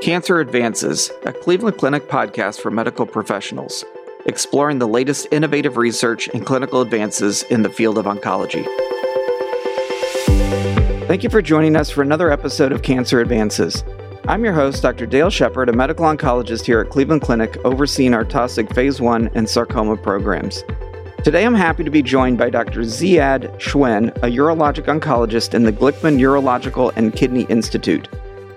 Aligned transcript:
Cancer 0.00 0.40
Advances, 0.40 1.10
a 1.26 1.32
Cleveland 1.32 1.76
Clinic 1.76 2.08
podcast 2.08 2.62
for 2.62 2.70
medical 2.70 3.04
professionals, 3.04 3.84
exploring 4.24 4.78
the 4.78 4.88
latest 4.88 5.26
innovative 5.30 5.76
research 5.76 6.26
and 6.28 6.46
clinical 6.46 6.80
advances 6.80 7.42
in 7.44 7.60
the 7.62 7.68
field 7.68 7.98
of 7.98 8.06
oncology. 8.06 8.64
Thank 11.06 11.22
you 11.22 11.28
for 11.28 11.42
joining 11.42 11.76
us 11.76 11.90
for 11.90 12.00
another 12.00 12.32
episode 12.32 12.72
of 12.72 12.80
Cancer 12.80 13.20
Advances. 13.20 13.84
I'm 14.26 14.42
your 14.42 14.54
host, 14.54 14.82
Dr. 14.82 15.04
Dale 15.04 15.28
Shepard, 15.28 15.68
a 15.68 15.74
medical 15.74 16.06
oncologist 16.06 16.64
here 16.64 16.80
at 16.80 16.88
Cleveland 16.88 17.20
Clinic, 17.20 17.58
overseeing 17.66 18.14
our 18.14 18.24
Taussig 18.24 18.74
Phase 18.74 19.02
1 19.02 19.32
and 19.34 19.46
sarcoma 19.46 19.98
programs. 19.98 20.64
Today, 21.24 21.44
I'm 21.44 21.54
happy 21.54 21.84
to 21.84 21.90
be 21.90 22.00
joined 22.00 22.38
by 22.38 22.48
Dr. 22.48 22.80
Zeyad 22.80 23.54
Schwen, 23.58 24.16
a 24.18 24.34
urologic 24.34 24.86
oncologist 24.86 25.52
in 25.52 25.64
the 25.64 25.72
Glickman 25.72 26.18
Urological 26.18 26.90
and 26.96 27.12
Kidney 27.12 27.42
Institute. 27.50 28.08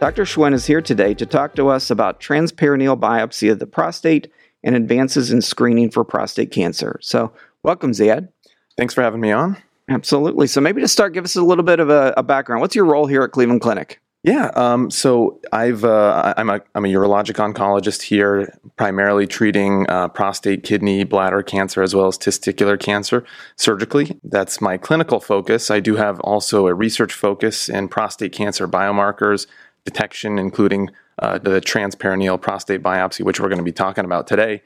Dr. 0.03 0.25
Schwen 0.25 0.53
is 0.53 0.65
here 0.65 0.81
today 0.81 1.13
to 1.13 1.25
talk 1.25 1.55
to 1.55 1.69
us 1.69 1.89
about 1.89 2.19
transperineal 2.19 2.99
biopsy 2.99 3.49
of 3.49 3.59
the 3.59 3.65
prostate 3.65 4.29
and 4.61 4.75
advances 4.75 5.31
in 5.31 5.41
screening 5.41 5.89
for 5.89 6.03
prostate 6.03 6.51
cancer. 6.51 6.99
So, 7.01 7.31
welcome, 7.63 7.93
Zeyad. 7.93 8.27
Thanks 8.75 8.93
for 8.93 9.01
having 9.01 9.21
me 9.21 9.31
on. 9.31 9.55
Absolutely. 9.87 10.47
So, 10.47 10.59
maybe 10.59 10.81
to 10.81 10.89
start, 10.89 11.13
give 11.13 11.23
us 11.23 11.37
a 11.37 11.41
little 11.41 11.63
bit 11.63 11.79
of 11.79 11.89
a, 11.89 12.13
a 12.17 12.21
background. 12.21 12.59
What's 12.59 12.75
your 12.75 12.83
role 12.83 13.07
here 13.07 13.23
at 13.23 13.31
Cleveland 13.31 13.61
Clinic? 13.61 14.01
Yeah, 14.23 14.51
um, 14.55 14.89
so 14.89 15.41
I've 15.51 15.83
uh, 15.83 16.33
I'm 16.37 16.49
a 16.49 16.61
I'm 16.75 16.85
a 16.85 16.87
urologic 16.87 17.35
oncologist 17.35 18.03
here, 18.03 18.57
primarily 18.77 19.27
treating 19.27 19.85
uh, 19.89 20.07
prostate, 20.07 20.63
kidney, 20.63 21.03
bladder 21.03 21.43
cancer 21.43 21.81
as 21.81 21.93
well 21.93 22.07
as 22.07 22.17
testicular 22.17 22.79
cancer 22.79 23.25
surgically. 23.57 24.17
That's 24.23 24.61
my 24.61 24.77
clinical 24.77 25.19
focus. 25.19 25.69
I 25.69 25.81
do 25.81 25.97
have 25.97 26.21
also 26.21 26.67
a 26.67 26.73
research 26.73 27.13
focus 27.13 27.67
in 27.67 27.89
prostate 27.89 28.31
cancer 28.31 28.65
biomarkers, 28.65 29.45
detection, 29.85 30.39
including 30.39 30.89
uh, 31.19 31.37
the 31.37 31.61
transperineal 31.61 32.41
prostate 32.41 32.81
biopsy, 32.81 33.23
which 33.23 33.39
we're 33.39 33.49
going 33.49 33.59
to 33.59 33.63
be 33.63 33.71
talking 33.71 34.05
about 34.05 34.27
today, 34.27 34.61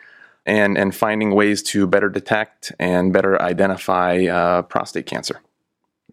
and, 0.46 0.78
and 0.78 0.96
finding 0.96 1.36
ways 1.36 1.62
to 1.62 1.88
better 1.88 2.10
detect 2.10 2.72
and 2.80 3.12
better 3.12 3.42
identify 3.42 4.26
uh, 4.26 4.62
prostate 4.64 5.06
cancer. 5.06 5.42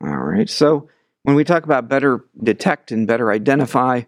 All 0.02 0.16
right. 0.16 0.48
So, 0.48 0.88
when 1.22 1.36
we 1.36 1.44
talk 1.44 1.64
about 1.64 1.88
better 1.88 2.22
detect 2.42 2.92
and 2.92 3.06
better 3.06 3.32
identify, 3.32 4.02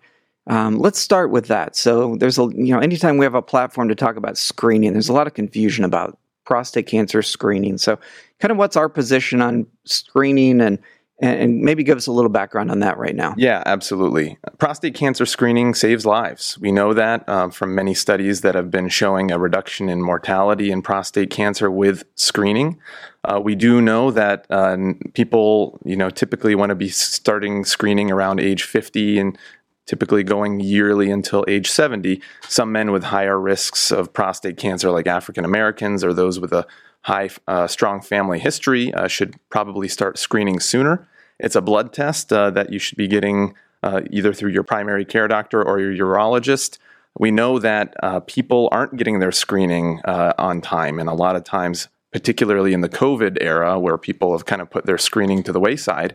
um, 0.49 0.79
let's 0.79 0.99
start 0.99 1.31
with 1.31 1.47
that. 1.47 1.77
So, 1.77 2.17
there's 2.17 2.39
a, 2.39 2.43
you 2.43 2.75
know, 2.75 2.81
anytime 2.81 3.19
we 3.19 3.25
have 3.25 3.35
a 3.35 3.43
platform 3.43 3.89
to 3.89 3.95
talk 3.95 4.17
about 4.17 4.37
screening, 4.37 4.93
there's 4.93 5.09
a 5.09 5.13
lot 5.15 5.27
of 5.27 5.35
confusion 5.35 5.85
about 5.85 6.19
prostate 6.45 6.87
cancer 6.87 7.23
screening. 7.23 7.79
So, 7.79 7.99
kind 8.41 8.51
of 8.51 8.59
what's 8.59 8.77
our 8.77 8.89
position 8.89 9.41
on 9.41 9.67
screening 9.85 10.61
and 10.61 10.79
and 11.19 11.63
maybe 11.63 11.83
give 11.83 11.97
us 11.97 12.07
a 12.07 12.13
little 12.13 12.29
background 12.29 12.71
on 12.71 12.81
that 12.81 12.99
right 12.99 13.17
now. 13.17 13.35
Yeah, 13.39 13.63
absolutely. 13.65 14.39
Prostate 14.59 14.95
cancer 14.95 15.25
screening 15.25 15.75
saves 15.75 16.05
lives. 16.05 16.59
We 16.59 16.71
know 16.73 16.93
that 16.93 17.25
uh, 17.27 17.49
from 17.49 17.75
many 17.75 17.95
studies 17.95 18.43
that 18.43 18.55
have 18.55 18.71
been 18.71 18.89
showing 18.89 19.31
a 19.31 19.39
reduction 19.39 19.89
in 19.89 20.03
mortality 20.03 20.71
in 20.71 20.83
prostate 20.83 21.31
cancer 21.31 21.71
with 21.71 22.05
screening. 22.17 22.79
Uh, 23.25 23.41
we 23.41 23.55
do 23.55 23.81
know 23.81 24.11
that 24.11 24.47
uh, 24.51 24.77
people, 25.15 25.81
you 25.85 25.97
know, 25.97 26.11
typically 26.11 26.55
want 26.55 26.71
to 26.71 26.77
be 26.77 26.89
starting 26.89 27.65
screening 27.65 28.11
around 28.11 28.39
age 28.39 28.63
50 28.63 29.19
and 29.19 29.39
typically 29.87 30.23
going 30.23 30.61
yearly 30.61 31.11
until 31.11 31.45
age 31.49 31.71
70. 31.71 32.21
Some 32.49 32.73
men 32.73 32.91
with 32.91 33.05
higher 33.05 33.41
risks 33.41 33.91
of 33.91 34.13
prostate 34.13 34.57
cancer, 34.57 34.91
like 34.91 35.07
African 35.07 35.45
Americans 35.45 36.05
or 36.05 36.13
those 36.13 36.39
with 36.41 36.53
a 36.53 36.67
high, 37.03 37.31
uh, 37.47 37.67
strong 37.67 38.01
family 38.01 38.39
history 38.39 38.93
uh, 38.93 39.07
should 39.07 39.37
probably 39.49 39.89
start 39.89 40.19
screening 40.19 40.61
sooner. 40.61 41.09
It's 41.39 41.57
a 41.57 41.61
blood 41.61 41.93
test 41.93 42.33
uh, 42.33 42.51
that 42.51 42.73
you 42.73 42.79
should 42.79 42.99
be 42.99 43.09
getting 43.09 43.55
uh, 43.83 44.03
either 44.11 44.33
through 44.33 44.51
your 44.51 44.65
primary 44.65 45.05
care 45.05 45.29
doctor 45.29 45.63
or 45.63 45.81
your 45.81 45.95
urologist. 45.95 46.79
We 47.19 47.31
know 47.31 47.59
that 47.59 47.95
uh, 48.03 48.21
people 48.21 48.69
aren't 48.73 48.97
getting 48.97 49.21
their 49.21 49.33
screening 49.33 50.01
uh, 50.05 50.35
on 50.37 50.61
time, 50.61 50.99
and 50.99 51.09
a 51.09 51.15
lot 51.15 51.37
of 51.37 51.45
times, 51.45 51.89
particularly 52.13 52.73
in 52.73 52.83
the 52.83 52.89
COVID 52.89 53.39
era, 53.41 53.79
where 53.79 53.97
people 53.97 54.33
have 54.33 54.45
kind 54.45 54.61
of 54.61 54.71
put 54.71 54.87
their 54.87 54.99
screening 54.99 55.43
to 55.45 55.53
the 55.53 55.61
wayside, 55.61 56.15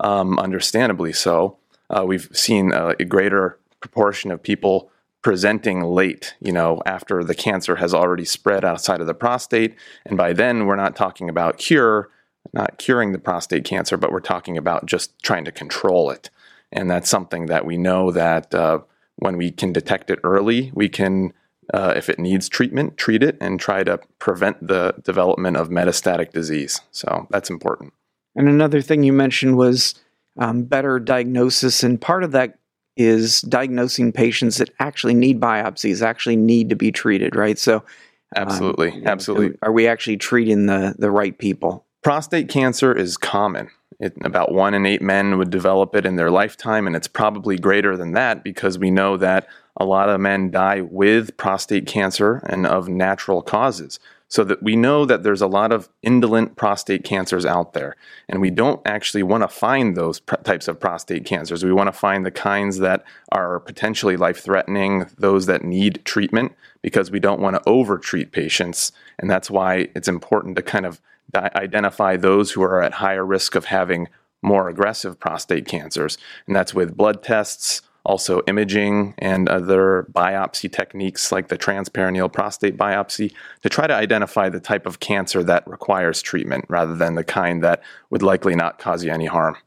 um, 0.00 0.38
understandably 0.38 1.12
so, 1.12 1.57
we've 2.06 2.28
seen 2.32 2.72
a 2.72 2.94
greater 3.04 3.58
proportion 3.80 4.30
of 4.30 4.42
people 4.42 4.90
presenting 5.22 5.82
late, 5.82 6.34
you 6.40 6.52
know, 6.52 6.80
after 6.86 7.24
the 7.24 7.34
cancer 7.34 7.76
has 7.76 7.92
already 7.92 8.24
spread 8.24 8.64
outside 8.64 9.00
of 9.00 9.06
the 9.06 9.14
prostate. 9.14 9.74
And 10.06 10.16
by 10.16 10.32
then, 10.32 10.66
we're 10.66 10.76
not 10.76 10.96
talking 10.96 11.28
about 11.28 11.58
cure, 11.58 12.10
not 12.52 12.78
curing 12.78 13.12
the 13.12 13.18
prostate 13.18 13.64
cancer, 13.64 13.96
but 13.96 14.12
we're 14.12 14.20
talking 14.20 14.56
about 14.56 14.86
just 14.86 15.18
trying 15.22 15.44
to 15.44 15.52
control 15.52 16.10
it. 16.10 16.30
And 16.70 16.90
that's 16.90 17.10
something 17.10 17.46
that 17.46 17.66
we 17.66 17.76
know 17.76 18.10
that 18.12 18.54
uh, 18.54 18.80
when 19.16 19.36
we 19.36 19.50
can 19.50 19.72
detect 19.72 20.10
it 20.10 20.20
early, 20.22 20.70
we 20.74 20.88
can, 20.88 21.32
uh, 21.74 21.94
if 21.96 22.08
it 22.08 22.18
needs 22.18 22.48
treatment, 22.48 22.96
treat 22.96 23.22
it 23.22 23.36
and 23.40 23.58
try 23.58 23.82
to 23.82 23.98
prevent 24.18 24.66
the 24.66 24.94
development 25.02 25.56
of 25.56 25.68
metastatic 25.68 26.32
disease. 26.32 26.80
So 26.92 27.26
that's 27.30 27.50
important. 27.50 27.92
And 28.36 28.48
another 28.48 28.80
thing 28.80 29.02
you 29.02 29.12
mentioned 29.12 29.56
was 29.56 29.94
um, 30.38 30.62
better 30.62 30.98
diagnosis. 30.98 31.82
And 31.82 32.00
part 32.00 32.24
of 32.24 32.32
that 32.32 32.58
is 32.96 33.42
diagnosing 33.42 34.12
patients 34.12 34.58
that 34.58 34.70
actually 34.80 35.14
need 35.14 35.40
biopsies, 35.40 36.02
actually 36.02 36.36
need 36.36 36.68
to 36.70 36.76
be 36.76 36.90
treated, 36.90 37.36
right? 37.36 37.58
So, 37.58 37.84
absolutely, 38.34 38.92
um, 38.92 39.06
absolutely. 39.06 39.58
Are 39.62 39.72
we 39.72 39.86
actually 39.86 40.16
treating 40.16 40.66
the 40.66 40.94
the 40.98 41.10
right 41.10 41.36
people? 41.38 41.84
Prostate 42.02 42.48
cancer 42.48 42.94
is 42.94 43.16
common. 43.16 43.70
It, 44.00 44.14
about 44.22 44.52
one 44.52 44.74
in 44.74 44.86
eight 44.86 45.02
men 45.02 45.38
would 45.38 45.50
develop 45.50 45.96
it 45.96 46.06
in 46.06 46.16
their 46.16 46.30
lifetime, 46.30 46.86
and 46.86 46.94
it's 46.94 47.08
probably 47.08 47.56
greater 47.56 47.96
than 47.96 48.12
that 48.12 48.44
because 48.44 48.78
we 48.78 48.90
know 48.90 49.16
that 49.16 49.48
a 49.76 49.84
lot 49.84 50.08
of 50.08 50.20
men 50.20 50.50
die 50.50 50.80
with 50.80 51.36
prostate 51.36 51.86
cancer 51.86 52.42
and 52.46 52.66
of 52.66 52.88
natural 52.88 53.42
causes 53.42 53.98
so 54.28 54.44
that 54.44 54.62
we 54.62 54.76
know 54.76 55.06
that 55.06 55.22
there's 55.22 55.40
a 55.40 55.46
lot 55.46 55.72
of 55.72 55.88
indolent 56.02 56.54
prostate 56.54 57.02
cancers 57.02 57.46
out 57.46 57.72
there 57.72 57.96
and 58.28 58.40
we 58.40 58.50
don't 58.50 58.80
actually 58.86 59.22
want 59.22 59.42
to 59.42 59.48
find 59.48 59.96
those 59.96 60.20
pr- 60.20 60.36
types 60.36 60.68
of 60.68 60.78
prostate 60.78 61.24
cancers. 61.24 61.64
We 61.64 61.72
want 61.72 61.88
to 61.88 61.98
find 61.98 62.24
the 62.24 62.30
kinds 62.30 62.78
that 62.78 63.04
are 63.32 63.58
potentially 63.58 64.16
life 64.16 64.40
threatening 64.40 65.06
those 65.18 65.46
that 65.46 65.64
need 65.64 66.04
treatment 66.04 66.52
because 66.82 67.10
we 67.10 67.20
don't 67.20 67.40
want 67.40 67.56
to 67.56 67.68
overtreat 67.68 68.30
patients 68.30 68.92
and 69.18 69.30
that's 69.30 69.50
why 69.50 69.88
it's 69.96 70.08
important 70.08 70.56
to 70.56 70.62
kind 70.62 70.86
of 70.86 71.00
di- 71.32 71.50
identify 71.56 72.16
those 72.16 72.52
who 72.52 72.62
are 72.62 72.82
at 72.82 72.94
higher 72.94 73.24
risk 73.24 73.54
of 73.54 73.66
having 73.66 74.08
more 74.42 74.68
aggressive 74.68 75.18
prostate 75.18 75.66
cancers 75.66 76.18
and 76.46 76.54
that's 76.54 76.74
with 76.74 76.96
blood 76.96 77.22
tests 77.22 77.82
also 78.08 78.40
imaging 78.46 79.14
and 79.18 79.50
other 79.50 80.06
biopsy 80.12 80.72
techniques 80.72 81.30
like 81.30 81.48
the 81.48 81.58
transperineal 81.58 82.32
prostate 82.32 82.74
biopsy 82.74 83.30
to 83.62 83.68
try 83.68 83.86
to 83.86 83.94
identify 83.94 84.48
the 84.48 84.58
type 84.58 84.86
of 84.86 84.98
cancer 84.98 85.44
that 85.44 85.68
requires 85.68 86.22
treatment 86.22 86.64
rather 86.70 86.94
than 86.94 87.16
the 87.16 87.22
kind 87.22 87.62
that 87.62 87.82
would 88.08 88.22
likely 88.22 88.54
not 88.54 88.78
cause 88.78 89.04
you 89.04 89.12
any 89.12 89.26
harm. 89.26 89.58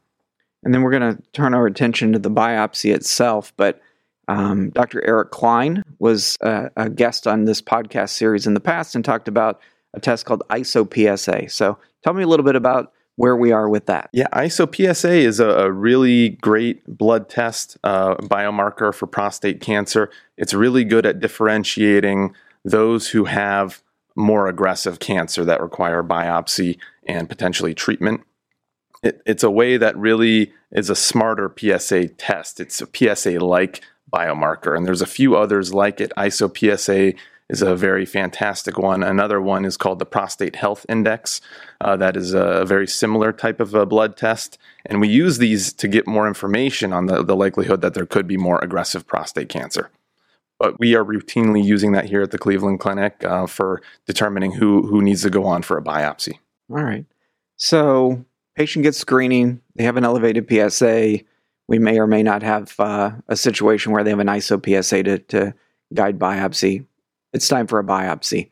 And 0.64 0.74
then 0.74 0.82
we're 0.82 0.90
going 0.90 1.16
to 1.16 1.22
turn 1.32 1.54
our 1.54 1.66
attention 1.66 2.12
to 2.14 2.18
the 2.18 2.30
biopsy 2.30 2.92
itself. 2.92 3.52
But 3.56 3.80
um, 4.26 4.70
Dr. 4.70 5.06
Eric 5.06 5.30
Klein 5.30 5.84
was 6.00 6.36
a, 6.40 6.68
a 6.76 6.90
guest 6.90 7.28
on 7.28 7.44
this 7.44 7.62
podcast 7.62 8.10
series 8.10 8.48
in 8.48 8.54
the 8.54 8.60
past 8.60 8.96
and 8.96 9.04
talked 9.04 9.28
about 9.28 9.60
a 9.94 10.00
test 10.00 10.26
called 10.26 10.42
ISO-PSA. 10.50 11.48
So 11.48 11.78
tell 12.02 12.12
me 12.12 12.24
a 12.24 12.26
little 12.26 12.44
bit 12.44 12.56
about 12.56 12.92
where 13.16 13.36
we 13.36 13.52
are 13.52 13.68
with 13.68 13.86
that. 13.86 14.08
Yeah, 14.12 14.28
ISO-PSA 14.32 15.12
is 15.12 15.38
a, 15.38 15.48
a 15.48 15.70
really 15.70 16.30
great 16.30 16.82
blood 16.86 17.28
test 17.28 17.76
uh, 17.84 18.14
biomarker 18.16 18.94
for 18.94 19.06
prostate 19.06 19.60
cancer. 19.60 20.10
It's 20.36 20.54
really 20.54 20.84
good 20.84 21.04
at 21.04 21.20
differentiating 21.20 22.34
those 22.64 23.10
who 23.10 23.24
have 23.24 23.82
more 24.14 24.48
aggressive 24.48 24.98
cancer 24.98 25.44
that 25.44 25.60
require 25.60 26.02
biopsy 26.02 26.78
and 27.06 27.28
potentially 27.28 27.74
treatment. 27.74 28.22
It, 29.02 29.20
it's 29.26 29.42
a 29.42 29.50
way 29.50 29.76
that 29.76 29.96
really 29.96 30.52
is 30.70 30.88
a 30.88 30.96
smarter 30.96 31.52
PSA 31.56 32.08
test. 32.08 32.60
It's 32.60 32.80
a 32.80 32.88
PSA 32.92 33.44
like 33.44 33.82
biomarker, 34.12 34.76
and 34.76 34.86
there's 34.86 35.02
a 35.02 35.06
few 35.06 35.36
others 35.36 35.74
like 35.74 36.00
it. 36.00 36.12
ISO-PSA 36.16 37.14
is 37.52 37.60
a 37.60 37.76
very 37.76 38.06
fantastic 38.06 38.78
one. 38.78 39.02
Another 39.02 39.40
one 39.40 39.66
is 39.66 39.76
called 39.76 39.98
the 39.98 40.06
Prostate 40.06 40.56
Health 40.56 40.86
Index. 40.88 41.42
Uh, 41.82 41.96
that 41.98 42.16
is 42.16 42.32
a 42.32 42.64
very 42.64 42.88
similar 42.88 43.30
type 43.30 43.60
of 43.60 43.74
a 43.74 43.84
blood 43.84 44.16
test. 44.16 44.56
And 44.86 45.02
we 45.02 45.08
use 45.08 45.36
these 45.36 45.70
to 45.74 45.86
get 45.86 46.06
more 46.06 46.26
information 46.26 46.94
on 46.94 47.06
the, 47.06 47.22
the 47.22 47.36
likelihood 47.36 47.82
that 47.82 47.92
there 47.92 48.06
could 48.06 48.26
be 48.26 48.38
more 48.38 48.58
aggressive 48.64 49.06
prostate 49.06 49.50
cancer. 49.50 49.90
But 50.58 50.80
we 50.80 50.94
are 50.94 51.04
routinely 51.04 51.62
using 51.62 51.92
that 51.92 52.06
here 52.06 52.22
at 52.22 52.30
the 52.30 52.38
Cleveland 52.38 52.80
Clinic 52.80 53.22
uh, 53.22 53.46
for 53.46 53.82
determining 54.06 54.52
who, 54.52 54.86
who 54.86 55.02
needs 55.02 55.22
to 55.22 55.30
go 55.30 55.44
on 55.44 55.60
for 55.62 55.76
a 55.76 55.82
biopsy. 55.82 56.38
All 56.70 56.82
right. 56.82 57.04
So, 57.56 58.24
patient 58.56 58.84
gets 58.84 58.96
screening, 58.96 59.60
they 59.74 59.84
have 59.84 59.98
an 59.98 60.04
elevated 60.04 60.48
PSA. 60.48 61.20
We 61.68 61.78
may 61.78 61.98
or 61.98 62.06
may 62.06 62.22
not 62.22 62.42
have 62.42 62.74
uh, 62.78 63.12
a 63.28 63.36
situation 63.36 63.92
where 63.92 64.02
they 64.02 64.10
have 64.10 64.18
an 64.18 64.26
ISO 64.26 64.58
PSA 64.58 65.02
to, 65.04 65.18
to 65.18 65.54
guide 65.92 66.18
biopsy 66.18 66.86
it's 67.32 67.48
time 67.48 67.66
for 67.66 67.78
a 67.78 67.84
biopsy. 67.84 68.50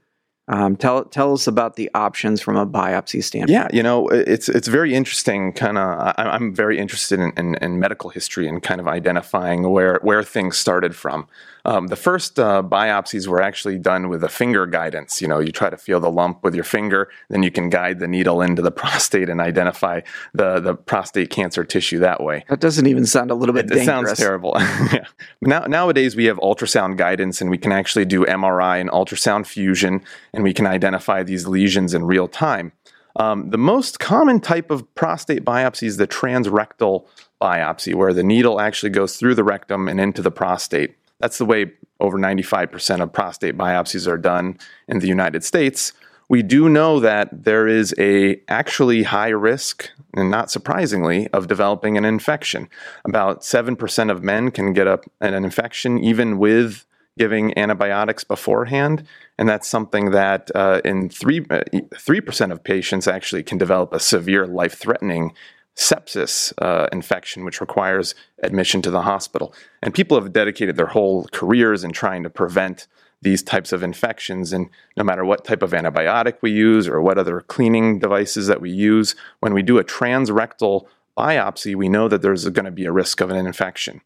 Um, 0.49 0.75
tell 0.77 1.05
tell 1.05 1.33
us 1.33 1.47
about 1.47 1.77
the 1.77 1.89
options 1.95 2.41
from 2.41 2.57
a 2.57 2.67
biopsy 2.67 3.23
standpoint. 3.23 3.51
Yeah, 3.51 3.69
you 3.73 3.85
know, 3.85 4.09
it's 4.09 4.49
it's 4.49 4.67
very 4.67 4.95
interesting. 4.95 5.53
Kind 5.53 5.79
of, 5.79 6.13
I'm 6.19 6.53
very 6.53 6.77
interested 6.77 7.21
in, 7.21 7.33
in, 7.37 7.55
in, 7.57 7.79
medical 7.79 8.11
history 8.11 8.49
and 8.49 8.61
kind 8.61 8.81
of 8.81 8.89
identifying 8.89 9.71
where 9.71 10.01
where 10.03 10.25
things 10.25 10.59
started 10.59 10.97
from. 10.97 11.29
Um, 11.65 11.89
the 11.89 11.97
first 11.97 12.39
uh, 12.39 12.63
biopsies 12.63 13.27
were 13.27 13.43
actually 13.43 13.79
done 13.79 14.09
with 14.09 14.25
a 14.25 14.29
finger 14.29 14.67
guidance. 14.67 15.21
You 15.21 15.29
know, 15.29 15.39
you 15.39 15.53
try 15.53 15.71
to 15.71 15.77
feel 15.77 16.01
the 16.01 16.11
lump 16.11 16.43
with 16.43 16.55
your 16.55 16.65
finger, 16.65 17.11
then 17.29 17.43
you 17.43 17.51
can 17.51 17.71
guide 17.71 17.99
the 17.99 18.09
needle 18.09 18.41
into 18.41 18.63
the 18.63 18.71
prostate 18.81 19.29
and 19.29 19.41
identify 19.41 20.01
the, 20.35 20.61
the 20.61 20.75
prostate 20.75 21.31
cancer 21.31 21.65
tissue 21.65 21.99
that 21.99 22.23
way. 22.23 22.45
That 22.49 22.61
doesn't 22.61 22.87
even 22.87 23.07
sound 23.07 23.31
a 23.31 23.35
little 23.35 23.55
bit 23.55 23.71
it, 23.71 23.79
it 23.79 23.85
sounds 23.85 24.13
terrible. 24.15 24.55
yeah. 24.59 25.05
Now, 25.41 25.61
nowadays, 25.61 26.17
we 26.17 26.27
have 26.27 26.39
ultrasound 26.39 26.97
guidance 26.97 27.41
and 27.41 27.51
we 27.51 27.59
can 27.59 27.73
actually 27.73 28.05
do 28.05 28.25
MRI 28.25 28.81
and 28.81 28.91
ultrasound 28.91 29.47
fusion 29.47 30.03
and 30.33 30.45
we 30.45 30.53
can 30.53 30.67
identify 30.67 31.23
these 31.23 31.47
lesions 31.47 31.95
in 31.95 32.05
real 32.05 32.29
time. 32.29 32.73
Um, 33.17 33.51
the 33.51 33.59
most 33.59 33.99
common 33.99 34.41
type 34.41 34.71
of 34.71 34.93
prostate 34.95 35.45
biopsy 35.45 35.85
is 35.85 35.97
the 35.97 36.07
transrectal 36.07 37.07
biopsy, 37.41 37.95
where 37.95 38.13
the 38.13 38.23
needle 38.23 38.61
actually 38.61 38.91
goes 38.91 39.17
through 39.17 39.35
the 39.35 39.45
rectum 39.45 39.89
and 39.89 40.01
into 40.01 40.23
the 40.23 40.31
prostate. 40.31 40.97
That's 41.21 41.39
the 41.39 41.45
way 41.45 41.73
over 42.01 42.19
95% 42.19 43.01
of 43.01 43.13
prostate 43.13 43.57
biopsies 43.57 44.09
are 44.09 44.19
done 44.19 44.59
in 44.89 44.99
the 44.99 45.07
United 45.09 45.45
States. 45.45 45.93
We 46.29 46.43
do 46.43 46.69
know 46.69 47.01
that 47.01 47.45
there 47.45 47.67
is 47.67 47.95
a 47.99 48.41
actually 48.49 49.03
high 49.03 49.31
risk, 49.31 49.91
and 50.15 50.31
not 50.31 50.51
surprisingly, 50.51 51.29
of 51.29 51.49
developing 51.49 51.99
an 51.99 52.05
infection. 52.05 52.69
About 53.05 53.41
7% 53.41 54.11
of 54.11 54.23
men 54.23 54.51
can 54.53 54.73
get 54.73 54.87
a, 54.87 55.01
an 55.21 55.35
infection 55.35 55.99
even 55.99 56.39
with 56.39 56.87
giving 57.19 57.57
antibiotics 57.59 58.25
beforehand, 58.25 59.05
and 59.39 59.49
that's 59.49 59.69
something 59.69 60.13
that 60.13 60.51
uh, 60.55 60.81
in 60.85 61.09
three 61.11 61.45
uh, 61.51 61.63
three 61.99 62.21
percent 62.21 62.53
of 62.53 62.63
patients 62.63 63.07
actually 63.09 63.43
can 63.43 63.59
develop 63.59 63.93
a 63.93 64.01
severe 64.01 64.47
life-threatening 64.47 65.33
sepsis 65.81 66.53
uh, 66.59 66.89
infection, 66.93 67.45
which 67.45 67.61
requires 67.61 68.15
admission 68.43 68.83
to 68.83 68.91
the 68.91 69.03
hospital. 69.03 69.55
And 69.83 69.95
people 69.95 70.21
have 70.21 70.33
dedicated 70.33 70.77
their 70.77 70.89
whole 70.89 71.27
careers 71.33 71.83
in 71.83 71.93
trying 71.93 72.23
to 72.23 72.31
prevent 72.31 72.87
these 73.23 73.43
types 73.43 73.73
of 73.73 73.83
infections. 73.83 74.53
And 74.53 74.69
no 74.97 75.05
matter 75.05 75.25
what 75.25 75.45
type 75.45 75.63
of 75.63 75.73
antibiotic 75.73 76.37
we 76.43 76.51
use 76.51 76.87
or 76.87 77.01
what 77.01 77.19
other 77.19 77.41
cleaning 77.41 77.99
devices 77.99 78.47
that 78.47 78.61
we 78.61 78.71
use, 78.71 79.15
when 79.41 79.55
we 79.55 79.63
do 79.63 79.79
a 79.79 79.85
transrectal 79.85 80.87
biopsy, 81.17 81.75
we 81.75 81.89
know 81.89 82.09
that 82.09 82.21
there's 82.23 82.47
going 82.51 82.67
to 82.67 82.71
be 82.71 82.85
a 82.85 82.93
risk 82.93 83.21
of 83.21 83.31
an 83.31 83.47
infection 83.47 84.03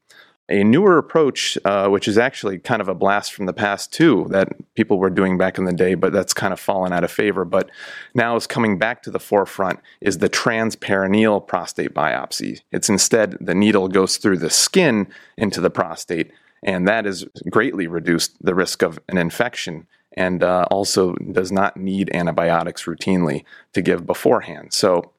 a 0.48 0.62
newer 0.62 0.98
approach, 0.98 1.56
uh, 1.64 1.88
which 1.88 2.06
is 2.06 2.18
actually 2.18 2.58
kind 2.58 2.82
of 2.82 2.88
a 2.88 2.94
blast 2.94 3.32
from 3.32 3.46
the 3.46 3.52
past 3.52 3.92
too, 3.92 4.26
that 4.28 4.48
people 4.74 4.98
were 4.98 5.10
doing 5.10 5.38
back 5.38 5.56
in 5.56 5.64
the 5.64 5.72
day, 5.72 5.94
but 5.94 6.12
that's 6.12 6.34
kind 6.34 6.52
of 6.52 6.60
fallen 6.60 6.92
out 6.92 7.04
of 7.04 7.10
favor. 7.10 7.44
But 7.44 7.70
now 8.14 8.36
is 8.36 8.46
coming 8.46 8.78
back 8.78 9.02
to 9.04 9.10
the 9.10 9.18
forefront 9.18 9.80
is 10.02 10.18
the 10.18 10.28
transperineal 10.28 11.46
prostate 11.46 11.94
biopsy. 11.94 12.60
It's 12.72 12.90
instead 12.90 13.38
the 13.40 13.54
needle 13.54 13.88
goes 13.88 14.18
through 14.18 14.38
the 14.38 14.50
skin 14.50 15.08
into 15.38 15.62
the 15.62 15.70
prostate, 15.70 16.30
and 16.62 16.86
that 16.86 17.06
has 17.06 17.24
greatly 17.48 17.86
reduced 17.86 18.42
the 18.42 18.54
risk 18.54 18.82
of 18.82 18.98
an 19.08 19.16
infection. 19.16 19.86
And 20.16 20.44
uh, 20.44 20.66
also 20.70 21.14
does 21.32 21.50
not 21.50 21.76
need 21.76 22.14
antibiotics 22.14 22.84
routinely 22.84 23.44
to 23.72 23.82
give 23.82 24.06
beforehand. 24.06 24.72
So 24.72 25.10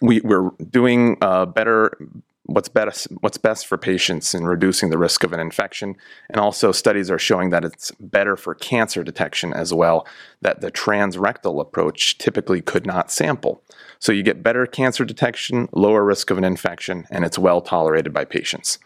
we, 0.00 0.20
are 0.20 0.52
doing 0.70 1.16
uh, 1.20 1.46
better 1.46 1.98
what's 2.48 2.68
best 2.68 3.08
what's 3.20 3.36
best 3.36 3.66
for 3.66 3.76
patients 3.76 4.34
in 4.34 4.46
reducing 4.46 4.88
the 4.88 4.98
risk 4.98 5.22
of 5.22 5.32
an 5.32 5.40
infection. 5.40 5.94
And 6.30 6.40
also 6.40 6.72
studies 6.72 7.10
are 7.10 7.18
showing 7.18 7.50
that 7.50 7.64
it's 7.64 7.92
better 8.00 8.36
for 8.36 8.54
cancer 8.54 9.04
detection 9.04 9.52
as 9.52 9.72
well 9.72 10.06
that 10.40 10.62
the 10.62 10.72
transrectal 10.72 11.60
approach 11.60 12.16
typically 12.16 12.62
could 12.62 12.86
not 12.86 13.12
sample. 13.12 13.62
So 13.98 14.12
you 14.12 14.22
get 14.22 14.42
better 14.42 14.64
cancer 14.64 15.04
detection 15.04 15.68
lower 15.72 16.02
risk 16.02 16.30
of 16.30 16.38
an 16.38 16.44
infection 16.44 17.06
and 17.10 17.24
it's 17.24 17.38
well 17.38 17.60
tolerated 17.60 18.14
by 18.14 18.24
patients. 18.24 18.78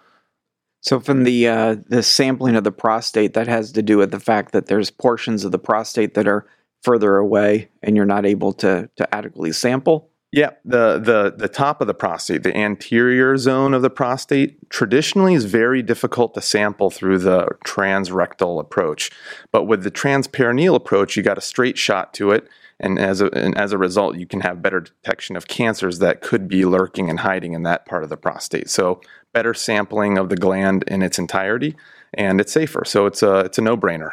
So 0.80 0.98
from 0.98 1.22
the 1.22 1.46
uh, 1.46 1.76
the 1.86 2.02
sampling 2.02 2.56
of 2.56 2.64
the 2.64 2.72
prostate 2.72 3.34
that 3.34 3.46
has 3.46 3.70
to 3.72 3.82
do 3.82 3.98
with 3.98 4.10
the 4.10 4.18
fact 4.18 4.50
that 4.52 4.66
there's 4.66 4.90
portions 4.90 5.44
of 5.44 5.52
the 5.52 5.58
prostate 5.58 6.14
that 6.14 6.26
are 6.26 6.46
further 6.82 7.16
away 7.16 7.68
and 7.80 7.94
you're 7.94 8.04
not 8.04 8.26
able 8.26 8.52
to 8.54 8.90
to 8.96 9.14
adequately 9.14 9.52
sample 9.52 10.10
yeah, 10.32 10.52
the, 10.64 10.98
the 10.98 11.34
the 11.36 11.48
top 11.48 11.82
of 11.82 11.86
the 11.86 11.94
prostate, 11.94 12.42
the 12.42 12.56
anterior 12.56 13.36
zone 13.36 13.74
of 13.74 13.82
the 13.82 13.90
prostate, 13.90 14.70
traditionally 14.70 15.34
is 15.34 15.44
very 15.44 15.82
difficult 15.82 16.32
to 16.34 16.40
sample 16.40 16.90
through 16.90 17.18
the 17.18 17.48
transrectal 17.66 18.58
approach. 18.58 19.10
But 19.52 19.64
with 19.64 19.82
the 19.82 19.90
transperineal 19.90 20.74
approach, 20.74 21.16
you 21.16 21.22
got 21.22 21.36
a 21.36 21.42
straight 21.42 21.76
shot 21.76 22.14
to 22.14 22.30
it, 22.30 22.48
and 22.80 22.98
as 22.98 23.20
a, 23.20 23.26
and 23.34 23.54
as 23.58 23.72
a 23.72 23.78
result, 23.78 24.16
you 24.16 24.26
can 24.26 24.40
have 24.40 24.62
better 24.62 24.80
detection 24.80 25.36
of 25.36 25.48
cancers 25.48 25.98
that 25.98 26.22
could 26.22 26.48
be 26.48 26.64
lurking 26.64 27.10
and 27.10 27.20
hiding 27.20 27.52
in 27.52 27.62
that 27.64 27.84
part 27.84 28.02
of 28.02 28.08
the 28.08 28.16
prostate. 28.16 28.70
So 28.70 29.02
better 29.34 29.52
sampling 29.52 30.16
of 30.16 30.30
the 30.30 30.36
gland 30.36 30.82
in 30.88 31.02
its 31.02 31.18
entirety, 31.18 31.76
and 32.14 32.40
it's 32.40 32.52
safer. 32.52 32.86
So 32.86 33.04
it's 33.04 33.22
a 33.22 33.40
it's 33.40 33.58
a 33.58 33.62
no 33.62 33.76
brainer. 33.76 34.12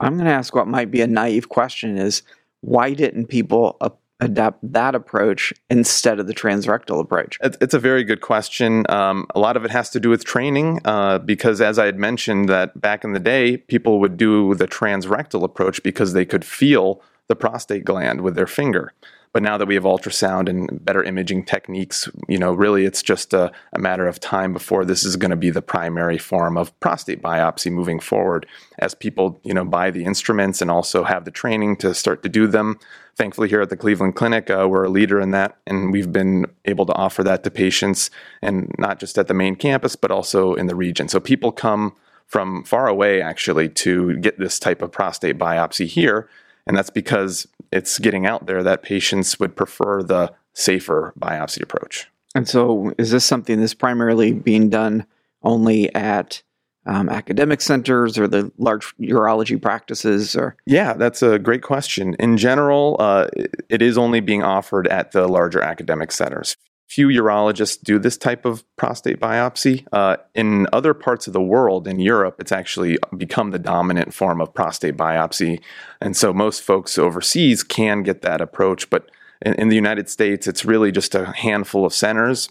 I'm 0.00 0.14
going 0.14 0.26
to 0.26 0.34
ask 0.34 0.52
what 0.52 0.66
might 0.66 0.90
be 0.90 1.00
a 1.00 1.06
naive 1.06 1.48
question: 1.48 1.96
is 1.96 2.22
why 2.60 2.92
didn't 2.92 3.26
people 3.26 3.76
adopt 4.20 4.60
that 4.72 4.94
approach 4.94 5.52
instead 5.68 6.18
of 6.18 6.26
the 6.26 6.34
transrectal 6.34 7.00
approach? 7.00 7.38
It's 7.42 7.74
a 7.74 7.78
very 7.78 8.04
good 8.04 8.20
question. 8.20 8.84
Um, 8.88 9.26
a 9.34 9.40
lot 9.40 9.56
of 9.56 9.64
it 9.64 9.70
has 9.70 9.90
to 9.90 10.00
do 10.00 10.08
with 10.08 10.24
training, 10.24 10.80
uh, 10.84 11.18
because 11.18 11.60
as 11.60 11.78
I 11.78 11.86
had 11.86 11.98
mentioned, 11.98 12.48
that 12.48 12.80
back 12.80 13.04
in 13.04 13.12
the 13.12 13.20
day, 13.20 13.56
people 13.56 14.00
would 14.00 14.16
do 14.16 14.54
the 14.54 14.66
transrectal 14.66 15.42
approach 15.42 15.82
because 15.82 16.12
they 16.12 16.24
could 16.24 16.44
feel 16.44 17.02
the 17.26 17.36
prostate 17.36 17.84
gland 17.84 18.20
with 18.20 18.34
their 18.34 18.46
finger. 18.46 18.92
But 19.34 19.42
now 19.42 19.58
that 19.58 19.66
we 19.66 19.74
have 19.74 19.82
ultrasound 19.82 20.48
and 20.48 20.84
better 20.84 21.02
imaging 21.02 21.44
techniques, 21.46 22.08
you 22.28 22.38
know, 22.38 22.52
really 22.52 22.84
it's 22.84 23.02
just 23.02 23.34
a, 23.34 23.50
a 23.72 23.80
matter 23.80 24.06
of 24.06 24.20
time 24.20 24.52
before 24.52 24.84
this 24.84 25.02
is 25.02 25.16
going 25.16 25.32
to 25.32 25.36
be 25.36 25.50
the 25.50 25.60
primary 25.60 26.18
form 26.18 26.56
of 26.56 26.78
prostate 26.78 27.20
biopsy 27.20 27.70
moving 27.72 27.98
forward. 27.98 28.46
As 28.78 28.94
people, 28.94 29.40
you 29.42 29.52
know, 29.52 29.64
buy 29.64 29.90
the 29.90 30.04
instruments 30.04 30.62
and 30.62 30.70
also 30.70 31.02
have 31.02 31.24
the 31.24 31.32
training 31.32 31.78
to 31.78 31.94
start 31.94 32.22
to 32.22 32.28
do 32.28 32.46
them. 32.46 32.78
Thankfully, 33.16 33.48
here 33.48 33.60
at 33.60 33.70
the 33.70 33.76
Cleveland 33.76 34.14
Clinic, 34.14 34.50
uh, 34.50 34.68
we're 34.70 34.84
a 34.84 34.88
leader 34.88 35.20
in 35.20 35.32
that, 35.32 35.56
and 35.66 35.90
we've 35.90 36.12
been 36.12 36.46
able 36.64 36.86
to 36.86 36.94
offer 36.94 37.24
that 37.24 37.42
to 37.42 37.50
patients, 37.50 38.10
and 38.40 38.72
not 38.78 39.00
just 39.00 39.18
at 39.18 39.26
the 39.26 39.34
main 39.34 39.56
campus, 39.56 39.96
but 39.96 40.12
also 40.12 40.54
in 40.54 40.68
the 40.68 40.76
region. 40.76 41.08
So 41.08 41.18
people 41.18 41.50
come 41.50 41.96
from 42.28 42.62
far 42.62 42.86
away 42.86 43.20
actually 43.20 43.68
to 43.68 44.16
get 44.18 44.38
this 44.38 44.60
type 44.60 44.80
of 44.80 44.92
prostate 44.92 45.38
biopsy 45.38 45.86
here 45.86 46.28
and 46.66 46.76
that's 46.76 46.90
because 46.90 47.46
it's 47.72 47.98
getting 47.98 48.26
out 48.26 48.46
there 48.46 48.62
that 48.62 48.82
patients 48.82 49.38
would 49.38 49.56
prefer 49.56 50.02
the 50.02 50.32
safer 50.52 51.12
biopsy 51.18 51.62
approach. 51.62 52.08
And 52.34 52.48
so, 52.48 52.92
is 52.98 53.10
this 53.10 53.24
something 53.24 53.60
that's 53.60 53.74
primarily 53.74 54.32
being 54.32 54.68
done 54.68 55.06
only 55.42 55.94
at 55.94 56.42
um, 56.86 57.08
academic 57.08 57.60
centers 57.60 58.18
or 58.18 58.26
the 58.26 58.50
large 58.58 58.94
urology 58.98 59.60
practices? 59.60 60.34
Or 60.34 60.56
yeah, 60.66 60.94
that's 60.94 61.22
a 61.22 61.38
great 61.38 61.62
question. 61.62 62.14
In 62.18 62.36
general, 62.36 62.96
uh, 62.98 63.28
it 63.68 63.82
is 63.82 63.96
only 63.96 64.20
being 64.20 64.42
offered 64.42 64.88
at 64.88 65.12
the 65.12 65.28
larger 65.28 65.60
academic 65.62 66.10
centers 66.10 66.56
few 66.88 67.08
urologists 67.08 67.80
do 67.82 67.98
this 67.98 68.16
type 68.16 68.44
of 68.44 68.64
prostate 68.76 69.18
biopsy. 69.18 69.86
Uh, 69.92 70.16
in 70.34 70.66
other 70.72 70.94
parts 70.94 71.26
of 71.26 71.32
the 71.32 71.40
world, 71.40 71.88
in 71.88 71.98
Europe, 71.98 72.36
it's 72.38 72.52
actually 72.52 72.98
become 73.16 73.50
the 73.50 73.58
dominant 73.58 74.12
form 74.12 74.40
of 74.40 74.52
prostate 74.52 74.96
biopsy. 74.96 75.60
And 76.00 76.16
so 76.16 76.32
most 76.32 76.62
folks 76.62 76.98
overseas 76.98 77.62
can 77.62 78.02
get 78.02 78.22
that 78.22 78.40
approach. 78.40 78.90
But 78.90 79.10
in, 79.42 79.54
in 79.54 79.68
the 79.68 79.76
United 79.76 80.08
States, 80.08 80.46
it's 80.46 80.64
really 80.64 80.92
just 80.92 81.14
a 81.14 81.32
handful 81.32 81.86
of 81.86 81.94
centers. 81.94 82.48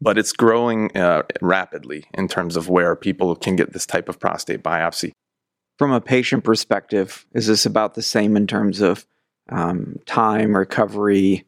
But 0.00 0.18
it's 0.18 0.32
growing 0.32 0.96
uh, 0.96 1.22
rapidly 1.40 2.04
in 2.14 2.28
terms 2.28 2.56
of 2.56 2.68
where 2.68 2.94
people 2.94 3.34
can 3.34 3.56
get 3.56 3.72
this 3.72 3.86
type 3.86 4.08
of 4.08 4.20
prostate 4.20 4.62
biopsy. 4.62 5.12
From 5.78 5.92
a 5.92 6.00
patient 6.00 6.44
perspective, 6.44 7.26
is 7.32 7.46
this 7.46 7.66
about 7.66 7.94
the 7.94 8.02
same 8.02 8.36
in 8.36 8.46
terms 8.46 8.80
of 8.80 9.06
um, 9.48 9.98
time, 10.06 10.56
recovery, 10.56 11.44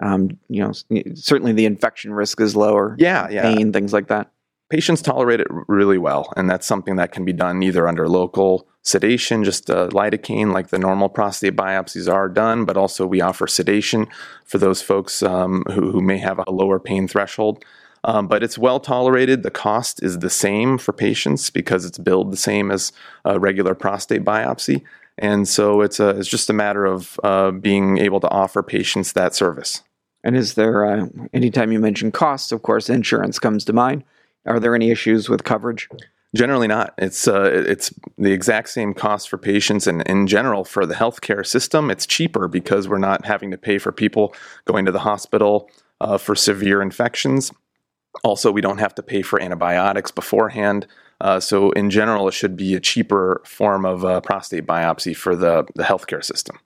um, 0.00 0.38
you 0.48 0.62
know, 0.62 0.72
certainly 1.14 1.52
the 1.52 1.66
infection 1.66 2.12
risk 2.12 2.40
is 2.40 2.56
lower. 2.56 2.96
Yeah, 2.98 3.28
yeah. 3.30 3.42
Pain, 3.42 3.72
things 3.72 3.92
like 3.92 4.08
that. 4.08 4.30
Patients 4.70 5.02
tolerate 5.02 5.40
it 5.40 5.46
really 5.68 5.98
well, 5.98 6.32
and 6.36 6.48
that's 6.48 6.66
something 6.66 6.96
that 6.96 7.12
can 7.12 7.24
be 7.24 7.32
done 7.32 7.62
either 7.62 7.86
under 7.86 8.08
local 8.08 8.66
sedation, 8.82 9.44
just 9.44 9.70
uh, 9.70 9.88
lidocaine, 9.88 10.52
like 10.52 10.68
the 10.68 10.78
normal 10.78 11.08
prostate 11.08 11.56
biopsies 11.56 12.12
are 12.12 12.28
done, 12.28 12.64
but 12.64 12.76
also 12.76 13.06
we 13.06 13.20
offer 13.20 13.46
sedation 13.46 14.06
for 14.44 14.58
those 14.58 14.82
folks 14.82 15.22
um, 15.22 15.64
who, 15.72 15.90
who 15.90 16.02
may 16.02 16.18
have 16.18 16.38
a 16.38 16.50
lower 16.50 16.78
pain 16.78 17.08
threshold. 17.08 17.64
Um, 18.04 18.28
but 18.28 18.42
it's 18.42 18.58
well 18.58 18.80
tolerated. 18.80 19.42
The 19.42 19.50
cost 19.50 20.02
is 20.02 20.18
the 20.18 20.28
same 20.28 20.76
for 20.76 20.92
patients 20.92 21.48
because 21.48 21.86
it's 21.86 21.96
billed 21.96 22.30
the 22.30 22.36
same 22.36 22.70
as 22.70 22.92
a 23.24 23.40
regular 23.40 23.74
prostate 23.74 24.24
biopsy. 24.24 24.82
And 25.18 25.46
so 25.46 25.80
it's, 25.80 26.00
a, 26.00 26.10
it's 26.10 26.28
just 26.28 26.50
a 26.50 26.54
matter 26.54 26.84
of 26.84 27.18
uh, 27.22 27.50
being 27.52 27.98
able 27.98 28.20
to 28.20 28.30
offer 28.30 28.62
patients 28.62 29.12
that 29.12 29.34
service. 29.34 29.82
And 30.24 30.36
is 30.36 30.54
there, 30.54 30.84
uh, 30.84 31.06
anytime 31.32 31.70
you 31.70 31.78
mention 31.78 32.10
costs, 32.10 32.50
of 32.50 32.62
course, 32.62 32.88
insurance 32.88 33.38
comes 33.38 33.64
to 33.66 33.72
mind. 33.72 34.04
Are 34.46 34.58
there 34.58 34.74
any 34.74 34.90
issues 34.90 35.28
with 35.28 35.44
coverage? 35.44 35.88
Generally 36.34 36.66
not. 36.66 36.94
It's 36.98 37.28
uh, 37.28 37.48
it's 37.52 37.94
the 38.18 38.32
exact 38.32 38.68
same 38.68 38.92
cost 38.92 39.28
for 39.28 39.38
patients, 39.38 39.86
and 39.86 40.02
in 40.02 40.26
general 40.26 40.64
for 40.64 40.84
the 40.84 40.94
healthcare 40.94 41.46
system, 41.46 41.92
it's 41.92 42.06
cheaper 42.06 42.48
because 42.48 42.88
we're 42.88 42.98
not 42.98 43.24
having 43.24 43.52
to 43.52 43.56
pay 43.56 43.78
for 43.78 43.92
people 43.92 44.34
going 44.64 44.84
to 44.84 44.90
the 44.90 44.98
hospital 44.98 45.70
uh, 46.00 46.18
for 46.18 46.34
severe 46.34 46.82
infections. 46.82 47.52
Also, 48.24 48.50
we 48.50 48.60
don't 48.60 48.78
have 48.78 48.96
to 48.96 49.02
pay 49.02 49.22
for 49.22 49.40
antibiotics 49.40 50.10
beforehand. 50.10 50.88
Uh, 51.24 51.40
so, 51.40 51.70
in 51.70 51.88
general, 51.88 52.28
it 52.28 52.32
should 52.32 52.54
be 52.54 52.74
a 52.74 52.80
cheaper 52.80 53.40
form 53.46 53.86
of 53.86 54.04
uh, 54.04 54.20
prostate 54.20 54.66
biopsy 54.66 55.16
for 55.16 55.34
the, 55.34 55.64
the 55.74 55.82
healthcare 55.82 56.22
system. 56.22 56.58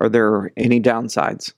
Are 0.00 0.08
there 0.08 0.50
any 0.56 0.80
downsides? 0.80 1.52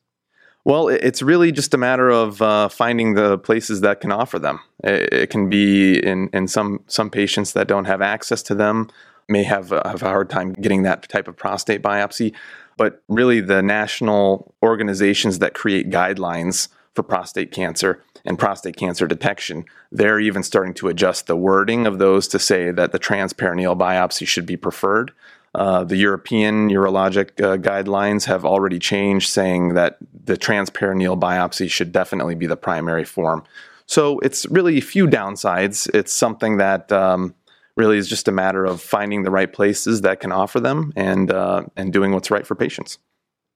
Well, 0.66 0.88
it's 0.88 1.23
really 1.23 1.50
just 1.50 1.73
a 1.73 1.78
matter 1.78 2.11
of 2.11 2.42
uh, 2.42 2.68
finding 2.68 3.14
the 3.14 3.38
places 3.38 3.80
that 3.80 4.02
can 4.02 4.12
offer 4.12 4.38
them. 4.38 4.61
It, 4.85 5.12
it, 5.14 5.30
can 5.30 5.49
be 5.49 5.99
in, 5.99 6.28
in 6.35 6.47
some 6.47 6.85
some 6.88 7.09
patients 7.09 7.54
that 7.54 7.68
don't 7.68 7.87
have 7.87 8.02
access 8.02 8.42
to 8.44 8.54
them 8.54 8.90
may 9.30 9.44
have 9.44 9.73
a, 9.73 9.80
have 9.88 10.02
a 10.02 10.09
hard 10.09 10.28
time 10.28 10.52
getting 10.52 10.82
that 10.82 11.09
type 11.09 11.28
of 11.28 11.37
prostate 11.37 11.82
biopsy. 11.82 12.35
But 12.76 13.02
really, 13.09 13.40
the 13.40 13.62
national 13.62 14.54
organizations 14.62 15.38
that 15.38 15.54
create 15.54 15.88
guidelines 15.88 16.68
for 16.94 17.02
prostate 17.02 17.52
cancer 17.52 18.02
and 18.25 18.38
prostate 18.38 18.76
cancer 18.76 19.06
detection, 19.06 19.64
they're 19.90 20.20
even 20.20 20.42
starting 20.42 20.75
to 20.75 20.88
adjust 20.88 21.26
the 21.26 21.37
wording 21.37 21.87
of 21.87 21.99
those 21.99 22.28
to 22.28 22.38
say 22.38 22.70
that 22.70 22.92
the 22.92 22.99
transperineal 22.99 23.76
biopsy 23.76 24.26
should 24.26 24.46
be 24.46 24.56
preferred. 24.56 25.12
Uh, 25.54 25.84
the 25.84 25.96
European 25.96 26.70
urologic 26.70 27.40
uh, 27.42 27.58
guidelines 27.58 28.25
have 28.25 28.44
already 28.44 28.78
changed, 28.78 29.28
saying 29.28 29.75
that 29.75 29.99
the 30.25 30.37
transperineal 30.37 31.18
biopsy 31.18 31.70
should 31.70 31.92
definitely 31.92 32.34
be 32.34 32.46
the 32.46 32.56
primary 32.56 33.04
form. 33.04 33.42
So 33.87 34.18
it's 34.20 34.46
really 34.46 34.78
a 34.78 34.82
few 34.82 35.06
downsides. 35.06 35.92
It's 35.94 36.12
something 36.12 36.56
that 36.56 36.90
um, 36.90 37.34
really 37.76 37.99
is 37.99 38.08
just 38.08 38.28
a 38.28 38.32
matter 38.32 38.64
of 38.64 38.80
finding 38.80 39.25
the 39.25 39.30
right 39.30 39.52
places 39.52 40.00
that 40.02 40.20
can 40.20 40.32
offer 40.32 40.61
them 40.61 40.92
and 40.96 41.30
uh, 41.30 41.64
and 41.76 41.92
doing 41.92 42.12
what's 42.12 42.30
right 42.30 42.46
for 42.46 42.54
patients. 42.54 42.99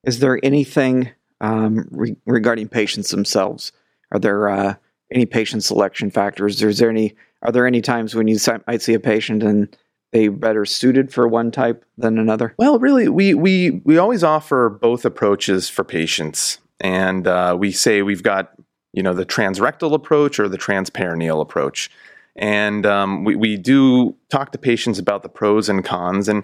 Is 0.03 0.19
there 0.19 0.39
anything 0.43 1.11
um, 1.41 1.87
re- 1.91 2.17
regarding 2.25 2.67
patients 2.67 3.11
themselves? 3.11 3.71
Are 4.11 4.19
there 4.19 4.49
uh, 4.49 4.75
any 5.11 5.25
patient 5.25 5.63
selection 5.63 6.09
factors? 6.11 6.61
Is 6.61 6.79
there 6.79 6.89
any? 6.89 7.15
Are 7.43 7.51
there 7.51 7.67
any 7.67 7.81
times 7.81 8.15
when 8.15 8.27
you 8.27 8.37
might 8.65 8.81
see 8.81 8.95
a 8.95 8.99
patient 8.99 9.43
and 9.43 9.75
they 10.11 10.27
better 10.27 10.65
suited 10.65 11.13
for 11.13 11.27
one 11.27 11.51
type 11.51 11.85
than 11.97 12.17
another? 12.17 12.53
Well, 12.57 12.79
really, 12.79 13.09
we 13.09 13.33
we 13.33 13.81
we 13.83 13.97
always 13.97 14.23
offer 14.23 14.69
both 14.69 15.05
approaches 15.05 15.69
for 15.69 15.83
patients, 15.83 16.59
and 16.79 17.27
uh, 17.27 17.55
we 17.59 17.71
say 17.71 18.01
we've 18.01 18.23
got 18.23 18.53
you 18.93 19.03
know 19.03 19.13
the 19.13 19.25
transrectal 19.25 19.93
approach 19.93 20.39
or 20.39 20.47
the 20.47 20.57
transperineal 20.57 21.41
approach, 21.41 21.91
and 22.35 22.85
um, 22.85 23.23
we 23.23 23.35
we 23.35 23.57
do 23.57 24.15
talk 24.29 24.51
to 24.53 24.57
patients 24.57 24.99
about 24.99 25.23
the 25.23 25.29
pros 25.29 25.69
and 25.69 25.83
cons 25.83 26.27
and. 26.27 26.43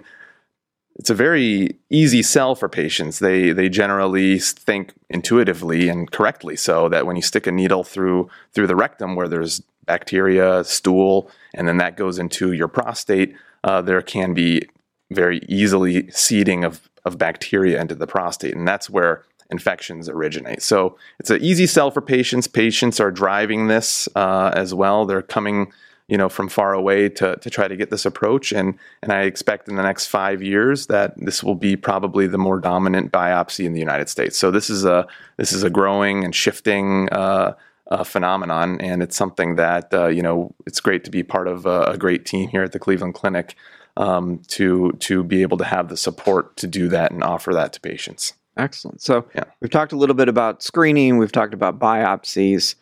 It's 0.96 1.10
a 1.10 1.14
very 1.14 1.76
easy 1.90 2.22
sell 2.22 2.54
for 2.54 2.68
patients. 2.68 3.18
They 3.18 3.52
they 3.52 3.68
generally 3.68 4.38
think 4.38 4.92
intuitively 5.10 5.88
and 5.88 6.10
correctly 6.10 6.56
so 6.56 6.88
that 6.88 7.04
when 7.06 7.16
you 7.16 7.22
stick 7.22 7.46
a 7.46 7.52
needle 7.52 7.84
through 7.84 8.28
through 8.52 8.68
the 8.68 8.76
rectum 8.76 9.16
where 9.16 9.28
there's 9.28 9.60
bacteria, 9.86 10.64
stool, 10.64 11.30
and 11.54 11.68
then 11.68 11.76
that 11.78 11.96
goes 11.96 12.18
into 12.18 12.52
your 12.52 12.68
prostate, 12.68 13.34
uh, 13.64 13.82
there 13.82 14.02
can 14.02 14.34
be 14.34 14.62
very 15.10 15.40
easily 15.48 16.10
seeding 16.10 16.64
of, 16.64 16.88
of 17.04 17.18
bacteria 17.18 17.80
into 17.80 17.94
the 17.94 18.06
prostate, 18.06 18.54
and 18.54 18.66
that's 18.66 18.88
where 18.88 19.24
infections 19.50 20.08
originate. 20.08 20.62
So 20.62 20.96
it's 21.20 21.30
an 21.30 21.42
easy 21.42 21.66
sell 21.66 21.90
for 21.90 22.00
patients. 22.00 22.46
Patients 22.46 22.98
are 22.98 23.10
driving 23.10 23.68
this 23.68 24.08
uh, 24.16 24.50
as 24.54 24.72
well. 24.72 25.04
They're 25.04 25.22
coming, 25.22 25.72
you 26.08 26.18
know, 26.18 26.28
from 26.28 26.48
far 26.48 26.74
away 26.74 27.08
to, 27.08 27.36
to 27.36 27.50
try 27.50 27.66
to 27.66 27.76
get 27.76 27.90
this 27.90 28.04
approach, 28.04 28.52
and 28.52 28.78
and 29.02 29.12
I 29.12 29.22
expect 29.22 29.68
in 29.68 29.76
the 29.76 29.82
next 29.82 30.06
five 30.06 30.42
years 30.42 30.86
that 30.88 31.14
this 31.16 31.42
will 31.42 31.54
be 31.54 31.76
probably 31.76 32.26
the 32.26 32.38
more 32.38 32.60
dominant 32.60 33.12
biopsy 33.12 33.64
in 33.64 33.72
the 33.72 33.80
United 33.80 34.08
States. 34.08 34.36
So 34.36 34.50
this 34.50 34.68
is 34.68 34.84
a 34.84 35.06
this 35.36 35.52
is 35.52 35.62
a 35.62 35.70
growing 35.70 36.24
and 36.24 36.34
shifting. 36.34 37.08
Uh, 37.10 37.54
uh, 37.90 38.02
phenomenon, 38.02 38.80
and 38.80 39.02
it's 39.02 39.14
something 39.14 39.56
that 39.56 39.92
uh, 39.92 40.06
you 40.06 40.22
know 40.22 40.54
it's 40.66 40.80
great 40.80 41.04
to 41.04 41.10
be 41.10 41.22
part 41.22 41.46
of 41.46 41.66
a, 41.66 41.82
a 41.82 41.98
great 41.98 42.24
team 42.24 42.48
here 42.48 42.62
at 42.62 42.72
the 42.72 42.78
Cleveland 42.78 43.12
Clinic 43.12 43.56
um, 43.96 44.40
to 44.48 44.92
to 45.00 45.22
be 45.22 45.42
able 45.42 45.58
to 45.58 45.64
have 45.64 45.88
the 45.88 45.96
support 45.96 46.56
to 46.56 46.66
do 46.66 46.88
that 46.88 47.12
and 47.12 47.22
offer 47.22 47.52
that 47.52 47.72
to 47.74 47.80
patients. 47.80 48.32
Excellent. 48.56 49.02
So 49.02 49.26
yeah. 49.34 49.44
we've 49.60 49.70
talked 49.70 49.92
a 49.92 49.96
little 49.96 50.14
bit 50.14 50.28
about 50.28 50.62
screening. 50.62 51.18
We've 51.18 51.32
talked 51.32 51.54
about 51.54 51.78
biopsies. 51.78 52.76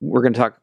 We're 0.00 0.22
going 0.22 0.32
to 0.32 0.38
talk 0.38 0.58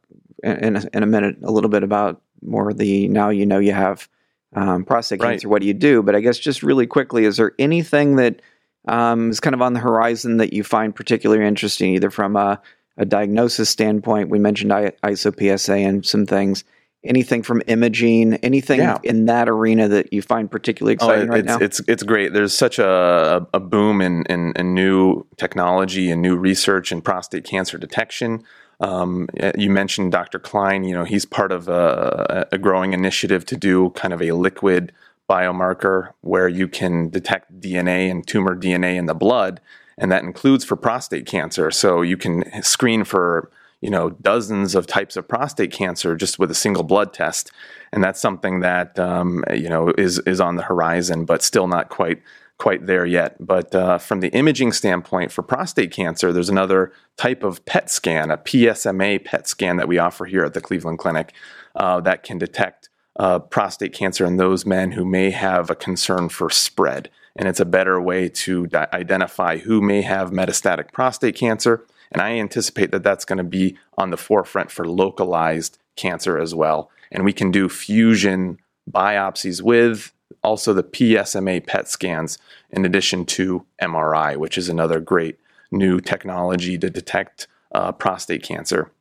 in 0.45 0.75
a, 0.75 0.83
in 0.93 1.03
a 1.03 1.07
minute 1.07 1.37
a 1.43 1.51
little 1.51 1.69
bit 1.69 1.83
about 1.83 2.21
more 2.41 2.73
the 2.73 3.07
now 3.07 3.29
you 3.29 3.45
know 3.45 3.59
you 3.59 3.73
have 3.73 4.07
um, 4.53 4.85
prostate 4.85 5.21
right. 5.21 5.31
cancer. 5.31 5.49
What 5.49 5.61
do 5.61 5.67
you 5.67 5.73
do? 5.73 6.01
But 6.01 6.15
I 6.15 6.21
guess 6.21 6.37
just 6.37 6.63
really 6.63 6.87
quickly, 6.87 7.25
is 7.25 7.37
there 7.37 7.53
anything 7.59 8.15
that 8.17 8.41
um, 8.87 9.29
is 9.31 9.39
kind 9.39 9.53
of 9.53 9.61
on 9.61 9.73
the 9.73 9.79
horizon 9.79 10.37
that 10.37 10.53
you 10.53 10.63
find 10.63 10.95
particularly 10.95 11.45
interesting, 11.45 11.93
either 11.95 12.09
from 12.09 12.35
a 12.35 12.61
a 12.97 13.05
diagnosis 13.05 13.69
standpoint, 13.69 14.29
we 14.29 14.39
mentioned 14.39 14.71
ISO-PSA 14.71 15.73
and 15.73 16.05
some 16.05 16.25
things. 16.25 16.63
Anything 17.03 17.43
from 17.43 17.61
imaging, 17.67 18.35
anything 18.35 18.79
yeah. 18.79 18.97
in 19.03 19.25
that 19.25 19.47
arena 19.47 19.87
that 19.87 20.11
you 20.11 20.23
find 20.23 20.49
particularly 20.49 20.93
oh, 20.99 21.05
exciting 21.05 21.29
oh, 21.29 21.33
right 21.33 21.39
it's, 21.41 21.47
now? 21.47 21.57
It's 21.59 21.81
it's 21.87 22.03
great. 22.03 22.33
There's 22.33 22.57
such 22.57 22.79
a, 22.79 23.45
a 23.53 23.59
boom 23.59 24.01
in, 24.01 24.23
in, 24.23 24.53
in 24.55 24.73
new 24.73 25.23
technology 25.37 26.09
and 26.09 26.21
new 26.21 26.35
research 26.35 26.91
in 26.91 27.01
prostate 27.01 27.43
cancer 27.43 27.77
detection. 27.77 28.43
Um, 28.79 29.29
you 29.57 29.69
mentioned 29.69 30.11
Dr. 30.11 30.39
Klein. 30.39 30.83
You 30.83 30.95
know, 30.95 31.03
he's 31.05 31.25
part 31.25 31.51
of 31.51 31.67
a, 31.67 32.47
a, 32.51 32.57
growing 32.57 32.93
initiative 32.93 33.45
to 33.45 33.55
do 33.55 33.91
kind 33.91 34.13
of 34.13 34.21
a 34.21 34.33
liquid 34.33 34.91
biomarker 35.29 36.11
where 36.21 36.49
you 36.49 36.67
can 36.67 37.09
detect 37.09 37.61
DNA 37.61 38.11
and 38.11 38.27
tumor 38.27 38.55
DNA 38.55 38.95
in 38.95 39.05
the 39.05 39.13
blood 39.13 39.61
and 39.97 40.11
that 40.11 40.23
includes 40.23 40.65
for 40.65 40.75
prostate 40.75 41.25
cancer. 41.25 41.71
So 41.71 42.01
you 42.01 42.17
can 42.17 42.63
screen 42.63 43.03
for 43.03 43.49
you 43.81 43.89
know 43.89 44.09
dozens 44.09 44.75
of 44.75 44.87
types 44.87 45.15
of 45.15 45.27
prostate 45.27 45.71
cancer 45.71 46.15
just 46.15 46.39
with 46.39 46.51
a 46.51 46.55
single 46.55 46.83
blood 46.83 47.13
test, 47.13 47.51
and 47.91 48.03
that's 48.03 48.19
something 48.19 48.61
that 48.61 48.97
um, 48.99 49.43
you 49.53 49.69
know 49.69 49.93
is 49.97 50.19
is 50.19 50.41
on 50.41 50.55
the 50.55 50.63
horizon, 50.63 51.25
but 51.25 51.41
still 51.41 51.67
not 51.67 51.89
quite 51.89 52.21
quite 52.57 52.85
there 52.85 53.05
yet. 53.05 53.35
But 53.39 53.75
uh, 53.75 53.97
from 53.97 54.21
the 54.21 54.29
imaging 54.29 54.71
standpoint 54.71 55.31
for 55.31 55.41
prostate 55.41 55.91
cancer, 55.91 56.31
there's 56.31 56.49
another 56.49 56.91
type 57.17 57.43
of 57.43 57.65
PET 57.65 57.89
scan, 57.89 58.31
a 58.31 58.37
PSMA 58.37 59.23
PET 59.23 59.47
scan 59.47 59.77
that 59.77 59.87
we 59.87 59.97
offer 59.97 60.25
here 60.25 60.43
at 60.43 60.53
the 60.53 60.61
Cleveland 60.61 60.99
Clinic 60.99 61.33
uh, 61.75 61.99
that 62.01 62.23
can 62.23 62.37
detect 62.37 62.89
uh, 63.17 63.39
prostate 63.39 63.93
cancer 63.93 64.25
in 64.25 64.37
those 64.37 64.65
men 64.65 64.91
who 64.91 65.05
may 65.05 65.31
have 65.31 65.69
a 65.69 65.75
concern 65.75 66.29
for 66.29 66.49
spread 66.49 67.09
and 67.35 67.47
it's 67.47 67.59
a 67.59 67.65
better 67.65 68.01
way 68.01 68.29
to 68.29 68.67
di- 68.67 68.87
identify 68.93 69.57
who 69.57 69.81
may 69.81 70.01
have 70.01 70.31
metastatic 70.31 70.91
prostate 70.93 71.35
cancer. 71.35 71.85
And 72.11 72.21
I 72.21 72.33
anticipate 72.33 72.91
that 72.91 73.03
that's 73.03 73.25
going 73.25 73.37
to 73.37 73.43
be 73.43 73.77
on 73.97 74.09
the 74.09 74.17
forefront 74.17 74.71
for 74.71 74.87
localized 74.87 75.77
cancer 75.95 76.37
as 76.37 76.55
well. 76.55 76.89
And 77.11 77.25
we 77.25 77.33
can 77.33 77.51
do 77.51 77.67
fusion 77.67 78.59
biopsies 78.89 79.61
with 79.61 80.13
also 80.45 80.73
the 80.73 80.83
PSMA 80.83 81.65
PET 81.65 81.89
scans, 81.89 82.37
in 82.69 82.85
addition 82.85 83.25
to 83.25 83.65
MRI, 83.81 84.37
which 84.37 84.57
is 84.57 84.69
another 84.69 84.99
great 84.99 85.39
new 85.71 85.99
technology 85.99 86.77
to 86.77 86.89
detect 86.89 87.47
uh, 87.73 87.91
prostate 87.91 88.43
cancer. 88.43 88.91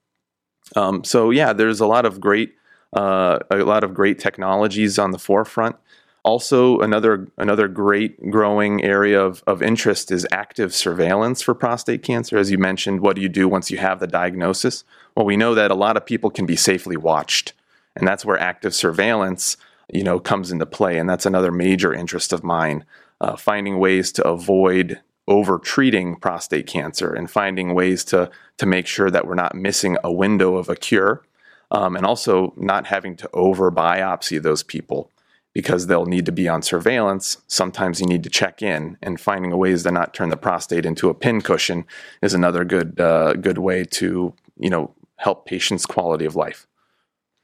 Um, 0.74 1.04
so 1.04 1.30
yeah, 1.30 1.52
there's 1.52 1.80
a 1.80 1.86
lot 1.86 2.06
of 2.06 2.20
great 2.20 2.54
uh, 2.94 3.40
a 3.50 3.56
lot 3.56 3.82
of 3.82 3.92
great 3.92 4.18
technologies 4.20 4.98
on 4.98 5.10
the 5.10 5.18
forefront. 5.18 5.76
Also, 6.24 6.78
another 6.80 7.28
another 7.36 7.68
great 7.68 8.30
growing 8.30 8.82
area 8.82 9.20
of, 9.20 9.42
of 9.46 9.62
interest 9.62 10.10
is 10.10 10.26
active 10.32 10.72
surveillance 10.72 11.42
for 11.42 11.54
prostate 11.54 12.02
cancer. 12.02 12.38
As 12.38 12.50
you 12.50 12.56
mentioned, 12.56 13.00
what 13.00 13.16
do 13.16 13.22
you 13.22 13.28
do 13.28 13.46
once 13.46 13.70
you 13.70 13.78
have 13.78 14.00
the 14.00 14.06
diagnosis? 14.06 14.84
Well, 15.14 15.26
we 15.26 15.36
know 15.36 15.54
that 15.54 15.70
a 15.70 15.74
lot 15.74 15.98
of 15.98 16.06
people 16.06 16.30
can 16.30 16.46
be 16.46 16.56
safely 16.56 16.96
watched, 16.96 17.52
and 17.94 18.08
that's 18.08 18.24
where 18.24 18.38
active 18.38 18.74
surveillance, 18.74 19.58
you 19.92 20.02
know, 20.02 20.18
comes 20.18 20.50
into 20.50 20.66
play. 20.66 20.98
And 20.98 21.08
that's 21.08 21.26
another 21.26 21.52
major 21.52 21.92
interest 21.92 22.32
of 22.32 22.44
mine, 22.44 22.84
uh, 23.20 23.36
finding 23.36 23.78
ways 23.78 24.12
to 24.12 24.26
avoid 24.26 25.00
over 25.26 25.58
treating 25.58 26.16
prostate 26.16 26.66
cancer 26.66 27.12
and 27.12 27.30
finding 27.30 27.74
ways 27.74 28.04
to 28.04 28.30
to 28.58 28.66
make 28.66 28.86
sure 28.86 29.10
that 29.10 29.26
we're 29.26 29.34
not 29.34 29.54
missing 29.54 29.96
a 30.04 30.12
window 30.12 30.56
of 30.56 30.68
a 30.68 30.76
cure, 30.76 31.22
um, 31.70 31.96
and 31.96 32.06
also 32.06 32.52
not 32.56 32.86
having 32.86 33.16
to 33.16 33.28
over 33.32 33.70
biopsy 33.72 34.40
those 34.40 34.62
people 34.62 35.10
because 35.54 35.86
they'll 35.86 36.06
need 36.06 36.26
to 36.26 36.32
be 36.32 36.48
on 36.48 36.62
surveillance. 36.62 37.38
Sometimes 37.46 38.00
you 38.00 38.06
need 38.06 38.24
to 38.24 38.30
check 38.30 38.60
in, 38.60 38.98
and 39.02 39.20
finding 39.20 39.56
ways 39.56 39.84
to 39.84 39.90
not 39.90 40.12
turn 40.12 40.28
the 40.28 40.36
prostate 40.36 40.84
into 40.84 41.08
a 41.08 41.14
pincushion 41.14 41.86
is 42.20 42.34
another 42.34 42.64
good 42.64 43.00
uh, 43.00 43.34
good 43.34 43.58
way 43.58 43.84
to 43.84 44.34
you 44.58 44.70
know 44.70 44.94
help 45.16 45.46
patients' 45.46 45.86
quality 45.86 46.24
of 46.24 46.36
life. 46.36 46.66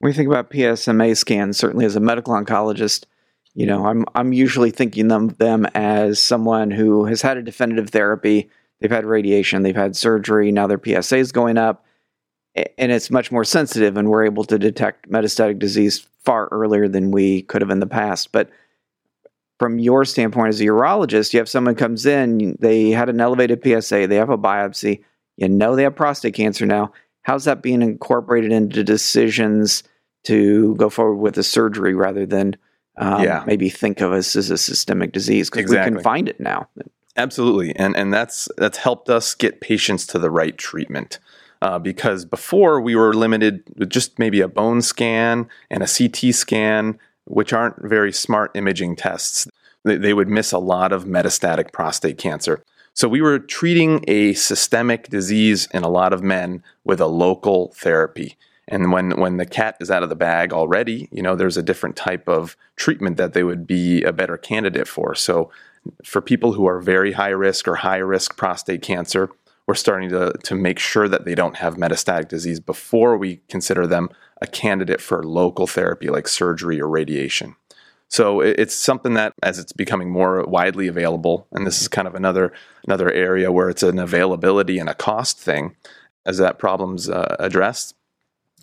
When 0.01 0.11
you 0.11 0.17
think 0.17 0.29
about 0.29 0.51
PSMA 0.51 1.15
scans, 1.15 1.59
certainly 1.59 1.85
as 1.85 1.95
a 1.95 2.01
medical 2.01 2.33
oncologist, 2.33 3.05
you 3.55 3.67
know 3.67 3.85
I'm 3.85 4.07
I'm 4.15 4.33
usually 4.33 4.71
thinking 4.71 5.13
of 5.13 5.37
them 5.37 5.67
as 5.75 6.21
someone 6.21 6.71
who 6.71 7.05
has 7.05 7.21
had 7.21 7.37
a 7.37 7.43
definitive 7.43 7.91
therapy. 7.91 8.49
They've 8.81 8.91
had 8.91 9.05
radiation, 9.05 9.63
they've 9.63 9.77
had 9.77 9.97
surgery, 9.97 10.53
now 10.53 10.67
their 10.67 10.81
PSA 10.83 11.19
is 11.19 11.33
going 11.33 11.59
up. 11.59 11.85
And 12.57 12.91
it's 12.91 13.11
much 13.11 13.31
more 13.31 13.45
sensitive 13.45 13.97
and 13.97 14.09
we're 14.09 14.25
able 14.25 14.45
to 14.45 14.59
detect 14.59 15.09
metastatic 15.09 15.59
disease 15.59 16.07
far 16.25 16.49
earlier 16.51 16.89
than 16.89 17.11
we 17.11 17.43
could 17.43 17.63
have 17.63 17.71
in 17.71 17.79
the 17.79 17.87
past. 17.87 18.33
But 18.33 18.51
from 19.59 19.79
your 19.79 20.05
standpoint 20.05 20.49
as 20.49 20.61
a 20.61 20.65
urologist 20.65 21.35
you 21.35 21.39
have 21.39 21.49
someone 21.49 21.75
comes 21.75 22.07
in 22.07 22.57
they 22.59 22.91
had 22.91 23.11
an 23.11 23.21
elevated 23.21 23.63
psa 23.63 24.07
they 24.07 24.17
have 24.17 24.31
a 24.31 24.39
biopsy 24.39 25.05
you 25.37 25.49
know 25.49 25.77
they 25.77 25.83
have 25.83 25.95
prostate 25.95 26.35
cancer 26.35 26.65
now. 26.65 26.93
How's 27.23 27.45
that 27.45 27.63
being 27.63 27.83
incorporated 27.83 28.51
into 28.51 28.83
decisions 28.83 29.83
to 30.25 30.75
go 30.77 30.91
forward 30.91 31.17
with 31.17 31.39
a 31.39 31.43
surgery 31.43 31.95
rather 31.95 32.27
than 32.27 32.57
um, 32.97 33.23
Yeah. 33.23 33.45
maybe 33.47 33.69
think 33.71 34.01
of 34.01 34.13
us 34.13 34.37
as 34.37 34.51
a 34.51 34.59
systemic 34.59 35.13
disease 35.13 35.51
because 35.51 35.71
we 35.71 35.77
can 35.77 36.01
find 36.01 36.29
it 36.29 36.41
now. 36.41 36.69
Absolutely, 37.17 37.75
and 37.77 37.97
and 37.97 38.13
that's 38.13 38.49
that's 38.57 38.79
helped 38.79 39.11
us 39.11 39.35
get 39.35 39.61
patients 39.61 40.07
to 40.09 40.19
the 40.19 40.31
right 40.31 40.57
treatment. 40.57 41.19
Uh, 41.63 41.79
because 41.79 42.25
before 42.25 42.81
we 42.81 42.97
were 42.97 43.13
limited 43.13 43.63
with 43.77 43.91
just 43.91 44.19
maybe 44.19 44.41
a 44.41 44.49
bone 44.49 44.81
scan 44.81 45.47
and 45.71 45.83
a 45.83 45.87
CT 45.87 46.35
scan, 46.35 46.99
which 47.27 47.53
aren't 47.53 47.77
very 47.83 48.13
smart 48.13 48.51
imaging 48.55 48.97
tests. 48.97 49.47
They, 49.85 49.97
they 49.97 50.15
would 50.15 50.29
miss 50.29 50.53
a 50.53 50.59
lot 50.59 50.93
of 50.93 51.05
metastatic 51.05 51.73
prostate 51.73 52.19
cancer. 52.19 52.63
So 52.95 53.09
we 53.09 53.21
were 53.21 53.39
treating 53.39 54.05
a 54.09 54.35
systemic 54.35 55.09
disease 55.09 55.69
in 55.73 55.85
a 55.85 55.89
lot 55.89 56.13
of 56.13 56.23
men 56.23 56.63
with 56.85 57.01
a 57.01 57.07
local 57.07 57.73
therapy. 57.77 58.37
And 58.71 58.93
when, 58.93 59.19
when 59.21 59.37
the 59.37 59.47
cat 59.47 59.77
is 59.81 59.91
out 59.91 60.05
of 60.05 60.09
the 60.09 60.17
bag 60.17 60.53
already, 60.53 61.09
you 61.11 61.23
know, 61.23 61.35
there's 61.35 61.57
a 61.57 61.63
different 61.63 61.97
type 61.97 62.29
of 62.29 62.57
treatment 62.77 63.17
that 63.17 63.33
they 63.33 63.43
would 63.43 63.67
be 63.67 64.03
a 64.03 64.13
better 64.13 64.37
candidate 64.37 64.87
for. 64.87 65.15
So 65.15 65.51
for 66.05 66.21
people 66.21 66.53
who 66.53 66.67
are 66.67 66.81
very 66.81 67.13
high 67.13 67.31
risk 67.31 67.67
or 67.67 67.77
high 67.77 67.97
risk 67.99 68.37
prostate 68.37 68.83
cancer, 68.83 69.31
we're 69.67 69.75
starting 69.75 70.09
to, 70.11 70.33
to 70.45 70.55
make 70.55 70.79
sure 70.79 71.09
that 71.09 71.25
they 71.25 71.35
don't 71.35 71.57
have 71.57 71.77
metastatic 71.77 72.29
disease 72.29 72.61
before 72.61 73.17
we 73.17 73.41
consider 73.49 73.87
them 73.87 74.09
a 74.41 74.47
candidate 74.47 75.01
for 75.01 75.23
local 75.23 75.67
therapy 75.67 76.09
like 76.09 76.29
surgery 76.29 76.81
or 76.81 76.89
radiation. 76.89 77.57
So 78.09 78.41
it's 78.41 78.75
something 78.75 79.15
that 79.15 79.35
as 79.43 79.61
it's 79.61 79.73
becoming 79.73 80.11
more 80.11 80.43
widely 80.45 80.89
available, 80.89 81.47
and 81.53 81.65
this 81.65 81.81
is 81.81 81.87
kind 81.87 82.09
of 82.09 82.17
another 82.17 82.53
another 82.85 83.13
area 83.13 83.53
where 83.53 83.71
it's 83.71 83.85
an 83.85 84.01
availability 84.01 84.81
and 84.81 84.89
a 84.89 84.95
cost 84.95 85.39
thing, 85.39 85.77
as 86.27 86.39
that 86.39 86.59
problem's 86.59 87.09
uh, 87.09 87.37
addressed, 87.39 87.95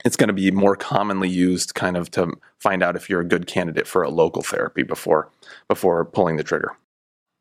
it's 0.06 0.16
going 0.16 0.28
to 0.28 0.34
be 0.34 0.52
more 0.52 0.76
commonly 0.76 1.30
used 1.30 1.76
kind 1.76 1.98
of 1.98 2.12
to 2.12 2.32
find 2.60 2.84
out 2.84 2.96
if 2.96 3.10
you're 3.10 3.22
a 3.22 3.26
good 3.26 3.48
candidate 3.48 3.88
for 3.88 4.04
a 4.04 4.10
local 4.10 4.42
therapy 4.42 4.84
before 4.84 5.30
before 5.68 6.06
pulling 6.06 6.38
the 6.38 6.44
trigger. 6.44 6.72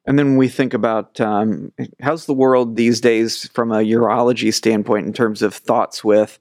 And 0.06 0.18
then 0.18 0.36
we 0.36 0.48
think 0.48 0.72
about 0.72 1.20
um, 1.20 1.72
how's 2.00 2.26
the 2.26 2.34
world 2.34 2.76
these 2.76 3.00
days 3.00 3.48
from 3.48 3.72
a 3.72 3.78
urology 3.78 4.54
standpoint 4.54 5.06
in 5.06 5.12
terms 5.12 5.42
of 5.42 5.52
thoughts 5.52 6.04
with 6.04 6.38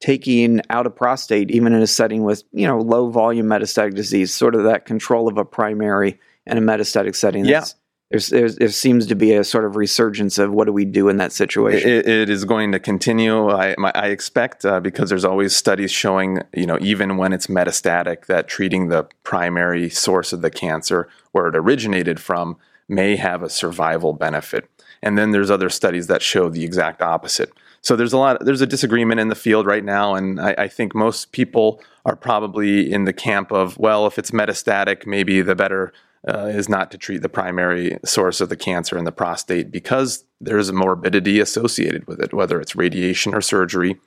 taking 0.00 0.62
out 0.70 0.86
a 0.86 0.90
prostate, 0.90 1.50
even 1.50 1.74
in 1.74 1.82
a 1.82 1.86
setting 1.86 2.24
with 2.24 2.42
you 2.52 2.66
know 2.66 2.80
low 2.80 3.10
volume 3.10 3.46
metastatic 3.46 3.94
disease, 3.94 4.34
sort 4.34 4.54
of 4.54 4.64
that 4.64 4.86
control 4.86 5.28
of 5.28 5.36
a 5.36 5.44
primary 5.44 6.18
and 6.46 6.58
a 6.58 6.62
metastatic 6.62 7.14
setting. 7.14 7.44
Yeah. 7.44 7.64
There's, 8.10 8.28
there's, 8.28 8.56
there 8.56 8.68
seems 8.70 9.06
to 9.06 9.14
be 9.14 9.34
a 9.34 9.44
sort 9.44 9.64
of 9.64 9.76
resurgence 9.76 10.38
of 10.38 10.50
what 10.50 10.64
do 10.64 10.72
we 10.72 10.84
do 10.84 11.08
in 11.08 11.18
that 11.18 11.30
situation. 11.30 11.88
It, 11.88 12.08
it 12.08 12.28
is 12.28 12.44
going 12.44 12.72
to 12.72 12.80
continue. 12.80 13.48
I, 13.48 13.76
my, 13.78 13.92
I 13.94 14.08
expect 14.08 14.64
uh, 14.64 14.80
because 14.80 15.10
there's 15.10 15.24
always 15.24 15.54
studies 15.54 15.92
showing, 15.92 16.40
you 16.52 16.66
know, 16.66 16.76
even 16.80 17.18
when 17.18 17.32
it's 17.32 17.46
metastatic, 17.46 18.26
that 18.26 18.48
treating 18.48 18.88
the 18.88 19.04
primary 19.22 19.88
source 19.88 20.32
of 20.32 20.42
the 20.42 20.50
cancer, 20.50 21.08
where 21.30 21.46
it 21.46 21.54
originated 21.54 22.18
from, 22.20 22.56
may 22.88 23.14
have 23.14 23.44
a 23.44 23.48
survival 23.48 24.12
benefit. 24.12 24.68
And 25.02 25.16
then 25.16 25.30
there's 25.30 25.50
other 25.50 25.70
studies 25.70 26.08
that 26.08 26.20
show 26.20 26.48
the 26.48 26.64
exact 26.64 27.02
opposite. 27.02 27.52
So 27.80 27.96
there's 27.96 28.12
a 28.12 28.18
lot. 28.18 28.44
There's 28.44 28.60
a 28.60 28.66
disagreement 28.66 29.20
in 29.20 29.28
the 29.28 29.34
field 29.34 29.66
right 29.66 29.84
now, 29.84 30.14
and 30.14 30.38
I, 30.38 30.54
I 30.58 30.68
think 30.68 30.94
most 30.94 31.32
people 31.32 31.80
are 32.04 32.16
probably 32.16 32.92
in 32.92 33.04
the 33.04 33.12
camp 33.12 33.52
of, 33.52 33.78
well, 33.78 34.06
if 34.06 34.18
it's 34.18 34.32
metastatic, 34.32 35.06
maybe 35.06 35.40
the 35.40 35.54
better 35.54 35.92
uh, 36.28 36.46
is 36.46 36.68
not 36.68 36.90
to 36.90 36.98
treat 36.98 37.22
the 37.22 37.28
primary 37.28 37.98
source 38.04 38.40
of 38.40 38.48
the 38.48 38.56
cancer 38.56 38.98
in 38.98 39.04
the 39.04 39.12
prostate 39.12 39.70
because 39.70 40.24
there's 40.40 40.68
a 40.68 40.72
morbidity 40.72 41.40
associated 41.40 42.06
with 42.06 42.20
it, 42.20 42.34
whether 42.34 42.60
it's 42.60 42.76
radiation 42.76 43.34
or 43.34 43.40
surgery. 43.40 43.98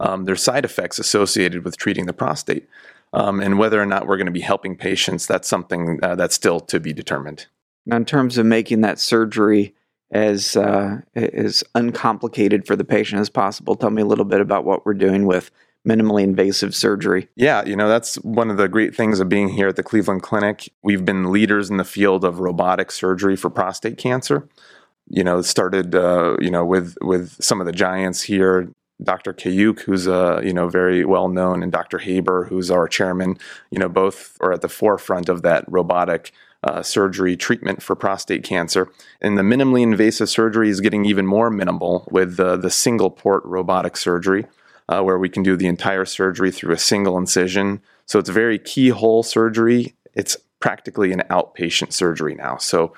Um, 0.00 0.24
there's 0.24 0.42
side 0.42 0.64
effects 0.64 0.98
associated 0.98 1.64
with 1.64 1.76
treating 1.76 2.06
the 2.06 2.12
prostate. 2.12 2.68
Um, 3.14 3.40
and 3.40 3.58
whether 3.58 3.80
or 3.80 3.86
not 3.86 4.06
we're 4.06 4.16
going 4.16 4.26
to 4.26 4.32
be 4.32 4.40
helping 4.40 4.76
patients, 4.76 5.26
that's 5.26 5.48
something 5.48 5.98
uh, 6.02 6.14
that's 6.14 6.34
still 6.34 6.60
to 6.60 6.80
be 6.80 6.92
determined. 6.92 7.46
Now, 7.84 7.96
in 7.96 8.04
terms 8.04 8.38
of 8.38 8.46
making 8.46 8.80
that 8.82 8.98
surgery 8.98 9.74
as 10.10 10.56
uh, 10.56 11.00
as 11.14 11.64
uncomplicated 11.74 12.66
for 12.66 12.76
the 12.76 12.84
patient 12.84 13.20
as 13.20 13.28
possible, 13.28 13.76
tell 13.76 13.90
me 13.90 14.02
a 14.02 14.06
little 14.06 14.24
bit 14.24 14.40
about 14.40 14.64
what 14.64 14.86
we're 14.86 14.94
doing 14.94 15.26
with 15.26 15.50
minimally 15.86 16.22
invasive 16.22 16.74
surgery. 16.74 17.28
Yeah, 17.34 17.64
you 17.64 17.76
know, 17.76 17.88
that's 17.88 18.16
one 18.16 18.50
of 18.50 18.56
the 18.56 18.68
great 18.68 18.94
things 18.94 19.20
of 19.20 19.28
being 19.28 19.48
here 19.48 19.68
at 19.68 19.76
the 19.76 19.82
Cleveland 19.82 20.22
Clinic. 20.22 20.72
We've 20.82 21.04
been 21.04 21.32
leaders 21.32 21.70
in 21.70 21.76
the 21.76 21.84
field 21.84 22.24
of 22.24 22.38
robotic 22.38 22.90
surgery 22.90 23.36
for 23.36 23.50
prostate 23.50 23.98
cancer. 23.98 24.48
You 25.08 25.24
know, 25.24 25.42
started, 25.42 25.94
uh, 25.94 26.36
you 26.40 26.50
know, 26.50 26.64
with 26.64 26.96
with 27.00 27.42
some 27.42 27.60
of 27.60 27.66
the 27.66 27.72
giants 27.72 28.22
here, 28.22 28.68
Dr. 29.02 29.32
Kaouk, 29.32 29.80
who's 29.80 30.06
uh, 30.06 30.40
you 30.44 30.52
know 30.52 30.68
very 30.68 31.04
well 31.04 31.28
known, 31.28 31.62
and 31.62 31.72
Dr. 31.72 31.98
Haber, 31.98 32.44
who's 32.44 32.70
our 32.70 32.86
chairman. 32.86 33.36
You 33.70 33.80
know, 33.80 33.88
both 33.88 34.36
are 34.40 34.52
at 34.52 34.60
the 34.60 34.68
forefront 34.68 35.28
of 35.28 35.42
that 35.42 35.64
robotic 35.66 36.32
uh, 36.64 36.82
surgery 36.82 37.36
treatment 37.36 37.82
for 37.82 37.96
prostate 37.96 38.44
cancer. 38.44 38.88
And 39.20 39.36
the 39.36 39.42
minimally 39.42 39.82
invasive 39.82 40.28
surgery 40.28 40.70
is 40.70 40.80
getting 40.80 41.04
even 41.04 41.26
more 41.26 41.50
minimal 41.50 42.06
with 42.10 42.38
uh, 42.38 42.56
the 42.56 42.70
single 42.70 43.10
port 43.10 43.44
robotic 43.44 43.96
surgery 43.96 44.46
uh, 44.92 45.02
where 45.02 45.18
we 45.18 45.28
can 45.28 45.42
do 45.42 45.56
the 45.56 45.66
entire 45.66 46.04
surgery 46.04 46.50
through 46.50 46.74
a 46.74 46.78
single 46.78 47.16
incision. 47.16 47.80
So 48.04 48.18
it's 48.18 48.28
very 48.28 48.58
keyhole 48.58 49.22
surgery. 49.22 49.94
It's 50.14 50.36
practically 50.60 51.12
an 51.12 51.22
outpatient 51.30 51.94
surgery 51.94 52.34
now. 52.34 52.58
So 52.58 52.92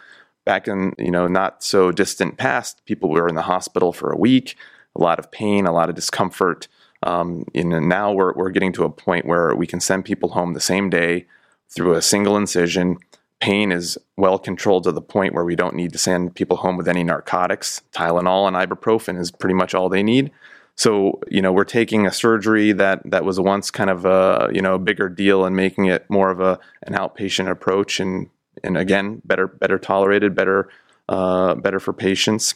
back 0.45 0.67
in 0.67 0.95
you 0.99 1.13
know 1.13 1.29
not 1.29 1.63
so 1.63 1.93
distant 1.93 2.37
past, 2.37 2.85
people 2.85 3.11
were 3.11 3.29
in 3.29 3.37
the 3.37 3.43
hospital 3.43 3.93
for 3.93 4.11
a 4.11 4.19
week, 4.19 4.57
a 4.97 5.01
lot 5.01 5.21
of 5.21 5.31
pain, 5.31 5.67
a 5.67 5.73
lot 5.73 5.89
of 5.89 5.95
discomfort. 5.95 6.67
Um, 7.05 7.45
and 7.55 7.89
now 7.89 8.13
we're 8.13 8.33
we're 8.35 8.51
getting 8.51 8.73
to 8.73 8.85
a 8.85 8.91
point 8.91 9.27
where 9.27 9.55
we 9.55 9.67
can 9.67 9.79
send 9.79 10.05
people 10.05 10.31
home 10.31 10.55
the 10.55 10.61
same 10.61 10.91
day 10.91 11.27
through 11.69 11.95
a 11.95 12.03
single 12.03 12.37
incision. 12.37 12.99
Pain 13.41 13.71
is 13.71 13.99
well 14.17 14.39
controlled 14.39 14.85
to 14.85 14.93
the 14.93 15.03
point 15.03 15.35
where 15.35 15.45
we 15.45 15.55
don't 15.55 15.77
need 15.77 15.93
to 15.93 15.99
send 15.99 16.35
people 16.35 16.57
home 16.57 16.77
with 16.77 16.89
any 16.89 17.05
narcotics. 17.05 17.83
Tylenol 17.93 18.49
and 18.49 18.57
ibuprofen 18.57 19.17
is 19.17 19.31
pretty 19.31 19.55
much 19.55 19.75
all 19.75 19.89
they 19.89 20.03
need. 20.03 20.33
So 20.77 21.21
you 21.31 21.41
know 21.41 21.53
we're 21.53 21.65
taking 21.65 22.07
a 22.07 22.13
surgery 22.13 22.73
that 22.73 23.01
that 23.05 23.25
was 23.25 23.39
once 23.39 23.71
kind 23.71 23.91
of 23.91 24.05
a 24.05 24.51
you 24.53 24.61
know 24.61 24.79
bigger 24.79 25.09
deal 25.09 25.45
and 25.45 25.55
making 25.55 25.87
it 25.87 26.09
more 26.09 26.31
of 26.31 26.41
a 26.41 26.59
an 26.83 26.95
outpatient 26.95 27.49
approach 27.51 28.01
and 28.01 28.29
and 28.63 28.77
again 28.77 29.23
better 29.25 29.47
better 29.47 29.79
tolerated 29.79 30.35
better 30.35 30.69
uh, 31.09 31.55
better 31.55 31.79
for 31.79 31.93
patients 31.93 32.55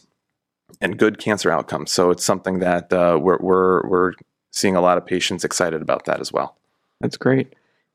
and 0.81 0.99
good 0.99 1.19
cancer 1.19 1.51
outcomes. 1.51 1.91
So 1.91 2.11
it's 2.11 2.25
something 2.25 2.59
that 2.61 2.93
uh, 2.93 3.19
we're 3.21 3.39
we're 3.39 3.87
we're 3.89 4.13
seeing 4.53 4.77
a 4.77 4.81
lot 4.81 4.99
of 4.99 5.07
patients 5.07 5.45
excited 5.45 5.83
about 5.83 6.05
that 6.07 6.21
as 6.21 6.33
well. 6.33 6.57
That's 7.01 7.17
great. 7.17 7.55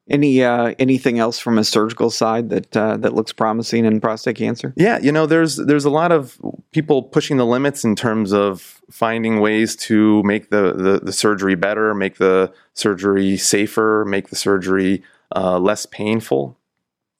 Any 0.10 0.44
uh, 0.44 0.74
anything 0.80 1.18
else 1.18 1.40
from 1.40 1.58
a 1.58 1.64
surgical 1.64 2.10
side 2.10 2.50
that 2.50 2.76
uh, 2.76 2.98
that 2.98 3.14
looks 3.14 3.32
promising 3.32 3.86
in 3.86 4.02
prostate 4.02 4.36
cancer? 4.36 4.74
Yeah, 4.76 5.00
you 5.00 5.14
know, 5.14 5.26
there's 5.26 5.56
there's 5.56 5.86
a 5.86 5.90
lot 5.90 6.12
of 6.12 6.38
people 6.72 7.04
pushing 7.04 7.38
the 7.38 7.46
limits 7.46 7.86
in 7.86 7.96
terms 7.96 8.34
of 8.34 8.82
finding 8.92 9.40
ways 9.40 9.78
to 9.78 10.22
make 10.24 10.50
the 10.50 10.74
the, 10.74 11.00
the 11.02 11.14
surgery 11.14 11.56
better, 11.56 11.94
make 11.94 12.18
the 12.18 12.52
surgery 12.74 13.38
safer, 13.38 14.04
make 14.06 14.28
the 14.28 14.36
surgery 14.36 15.04
uh, 15.36 15.58
less 15.58 15.86
painful. 15.86 16.58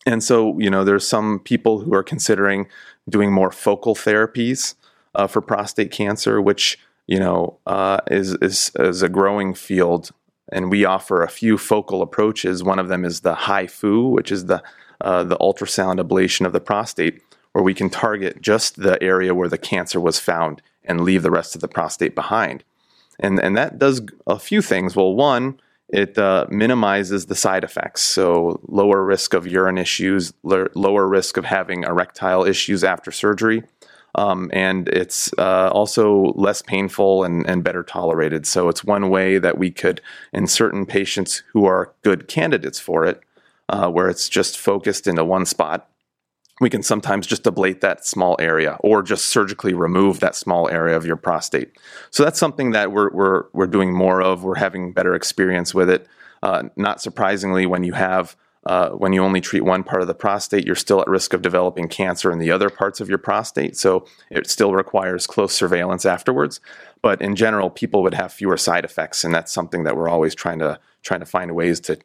And 0.06 0.22
so, 0.22 0.60
you 0.60 0.70
know, 0.70 0.84
there's 0.84 1.08
some 1.08 1.40
people 1.40 1.80
who 1.80 1.94
are 1.94 2.04
considering 2.04 2.68
doing 3.10 3.32
more 3.32 3.52
focal 3.52 3.96
therapies 3.96 4.76
uh, 5.16 5.28
for 5.28 5.42
prostate 5.42 5.92
cancer, 5.92 6.42
which 6.42 6.80
you 7.08 7.20
know 7.20 7.60
uh, 7.66 8.00
is 8.10 8.36
is 8.42 8.72
is 8.76 9.02
a 9.02 9.10
growing 9.10 9.54
field 9.54 10.12
and 10.52 10.70
we 10.70 10.86
offer 10.86 11.24
a 11.24 11.30
few 11.30 11.58
focal 11.58 12.02
approaches. 12.02 12.64
One 12.64 12.80
of 12.80 12.88
them 12.90 13.06
is 13.06 13.22
the 13.22 13.36
HIFU, 13.36 14.12
which 14.12 14.32
is 14.32 14.46
the 14.46 14.64
uh, 15.02 15.24
the 15.24 15.38
ultrasound 15.38 16.00
ablation 16.00 16.46
of 16.46 16.54
the 16.54 16.62
prostate, 16.62 17.22
where 17.52 17.64
we 17.64 17.74
can 17.74 17.90
target 17.90 18.42
just 18.42 18.82
the 18.82 19.02
area 19.04 19.36
where 19.36 19.50
the 19.50 19.58
cancer 19.58 20.00
was 20.00 20.20
found 20.20 20.62
and 20.86 21.02
leave 21.02 21.24
the 21.24 21.32
rest 21.32 21.56
of 21.56 21.62
the 21.62 21.68
prostate 21.68 22.16
behind. 22.16 22.64
And 23.20 23.40
and 23.40 23.56
that 23.58 23.80
does 23.80 24.02
a 24.28 24.40
few 24.40 24.62
things. 24.62 24.96
Well, 24.96 25.14
one, 25.14 25.60
it 25.90 26.18
uh, 26.18 26.48
minimizes 26.50 27.28
the 27.28 27.36
side 27.36 27.64
effects, 27.64 28.02
so 28.02 28.60
lower 28.68 29.04
risk 29.04 29.34
of 29.34 29.46
urine 29.46 29.78
issues, 29.78 30.34
l- 30.50 30.68
lower 30.74 31.08
risk 31.08 31.38
of 31.38 31.46
having 31.46 31.84
erectile 31.84 32.44
issues 32.46 32.84
after 32.84 33.12
surgery. 33.12 33.64
Um, 34.16 34.52
and 34.54 34.88
it's 34.90 35.34
uh, 35.40 35.70
also 35.72 36.34
less 36.36 36.62
painful 36.62 37.24
and, 37.24 37.48
and 37.48 37.64
better 37.64 37.84
tolerated. 37.84 38.46
So 38.46 38.70
it's 38.70 38.84
one 38.84 39.10
way 39.10 39.40
that 39.40 39.58
we 39.58 39.72
could, 39.72 40.02
in 40.32 40.46
certain 40.48 40.86
patients 40.86 41.44
who 41.52 41.66
are 41.66 41.94
good 42.04 42.28
candidates 42.28 42.80
for 42.80 43.06
it, 43.06 43.22
uh, 43.70 43.90
where 43.90 44.10
it's 44.10 44.30
just 44.30 44.58
focused 44.58 45.08
into 45.08 45.26
one 45.26 45.46
spot, 45.46 45.90
we 46.62 46.70
can 46.70 46.84
sometimes 46.84 47.26
just 47.26 47.44
ablate 47.44 47.82
that 47.82 48.06
small 48.06 48.36
area 48.40 48.78
or 48.82 49.02
just 49.02 49.26
surgically 49.26 49.74
remove 49.74 50.20
that 50.20 50.36
small 50.36 50.70
area 50.70 50.96
of 50.96 51.06
your 51.06 51.16
prostate. 51.16 51.76
So 52.12 52.24
that's 52.24 52.40
something 52.40 52.72
that 52.72 52.92
we're, 52.92 53.10
we're, 53.10 53.46
we're 53.54 53.68
doing 53.68 53.92
more 53.94 54.22
of. 54.22 54.44
We're 54.44 54.56
having 54.56 54.94
better 54.94 55.16
experience 55.16 55.74
with 55.74 55.90
it. 55.90 56.08
Uh, 56.44 56.64
not 56.76 57.02
surprisingly, 57.02 57.66
when 57.66 57.84
you 57.84 57.94
have 57.94 58.36
uh, 58.66 58.90
when 58.92 59.12
you 59.12 59.24
only 59.24 59.42
treat 59.42 59.66
one 59.66 59.84
part 59.84 60.02
of 60.02 60.08
the 60.08 60.14
prostate, 60.14 60.66
you're 60.66 60.76
still 60.76 61.02
at 61.02 61.08
risk 61.08 61.34
of 61.34 61.42
developing 61.42 61.88
cancer 61.88 62.32
in 62.32 62.40
the 62.40 62.52
other 62.52 62.70
parts 62.70 63.02
of 63.02 63.10
your 63.10 63.18
prostate. 63.18 63.76
So 63.76 64.06
it 64.30 64.50
still 64.50 64.74
requires 64.74 65.28
close 65.28 65.54
surveillance 65.54 66.06
afterwards. 66.06 66.62
But 67.02 67.22
in 67.22 67.36
general, 67.36 67.70
people 67.70 68.02
would 68.04 68.14
have 68.14 68.32
fewer 68.32 68.56
side 68.56 68.86
effects, 68.86 69.26
and 69.26 69.34
that's 69.34 69.52
something 69.52 69.84
that 69.84 69.98
we're 69.98 70.10
always 70.10 70.34
trying 70.34 70.60
to 70.60 70.80
trying 71.04 71.20
to 71.20 71.26
find 71.26 71.54
ways 71.54 71.82
to, 71.82 72.00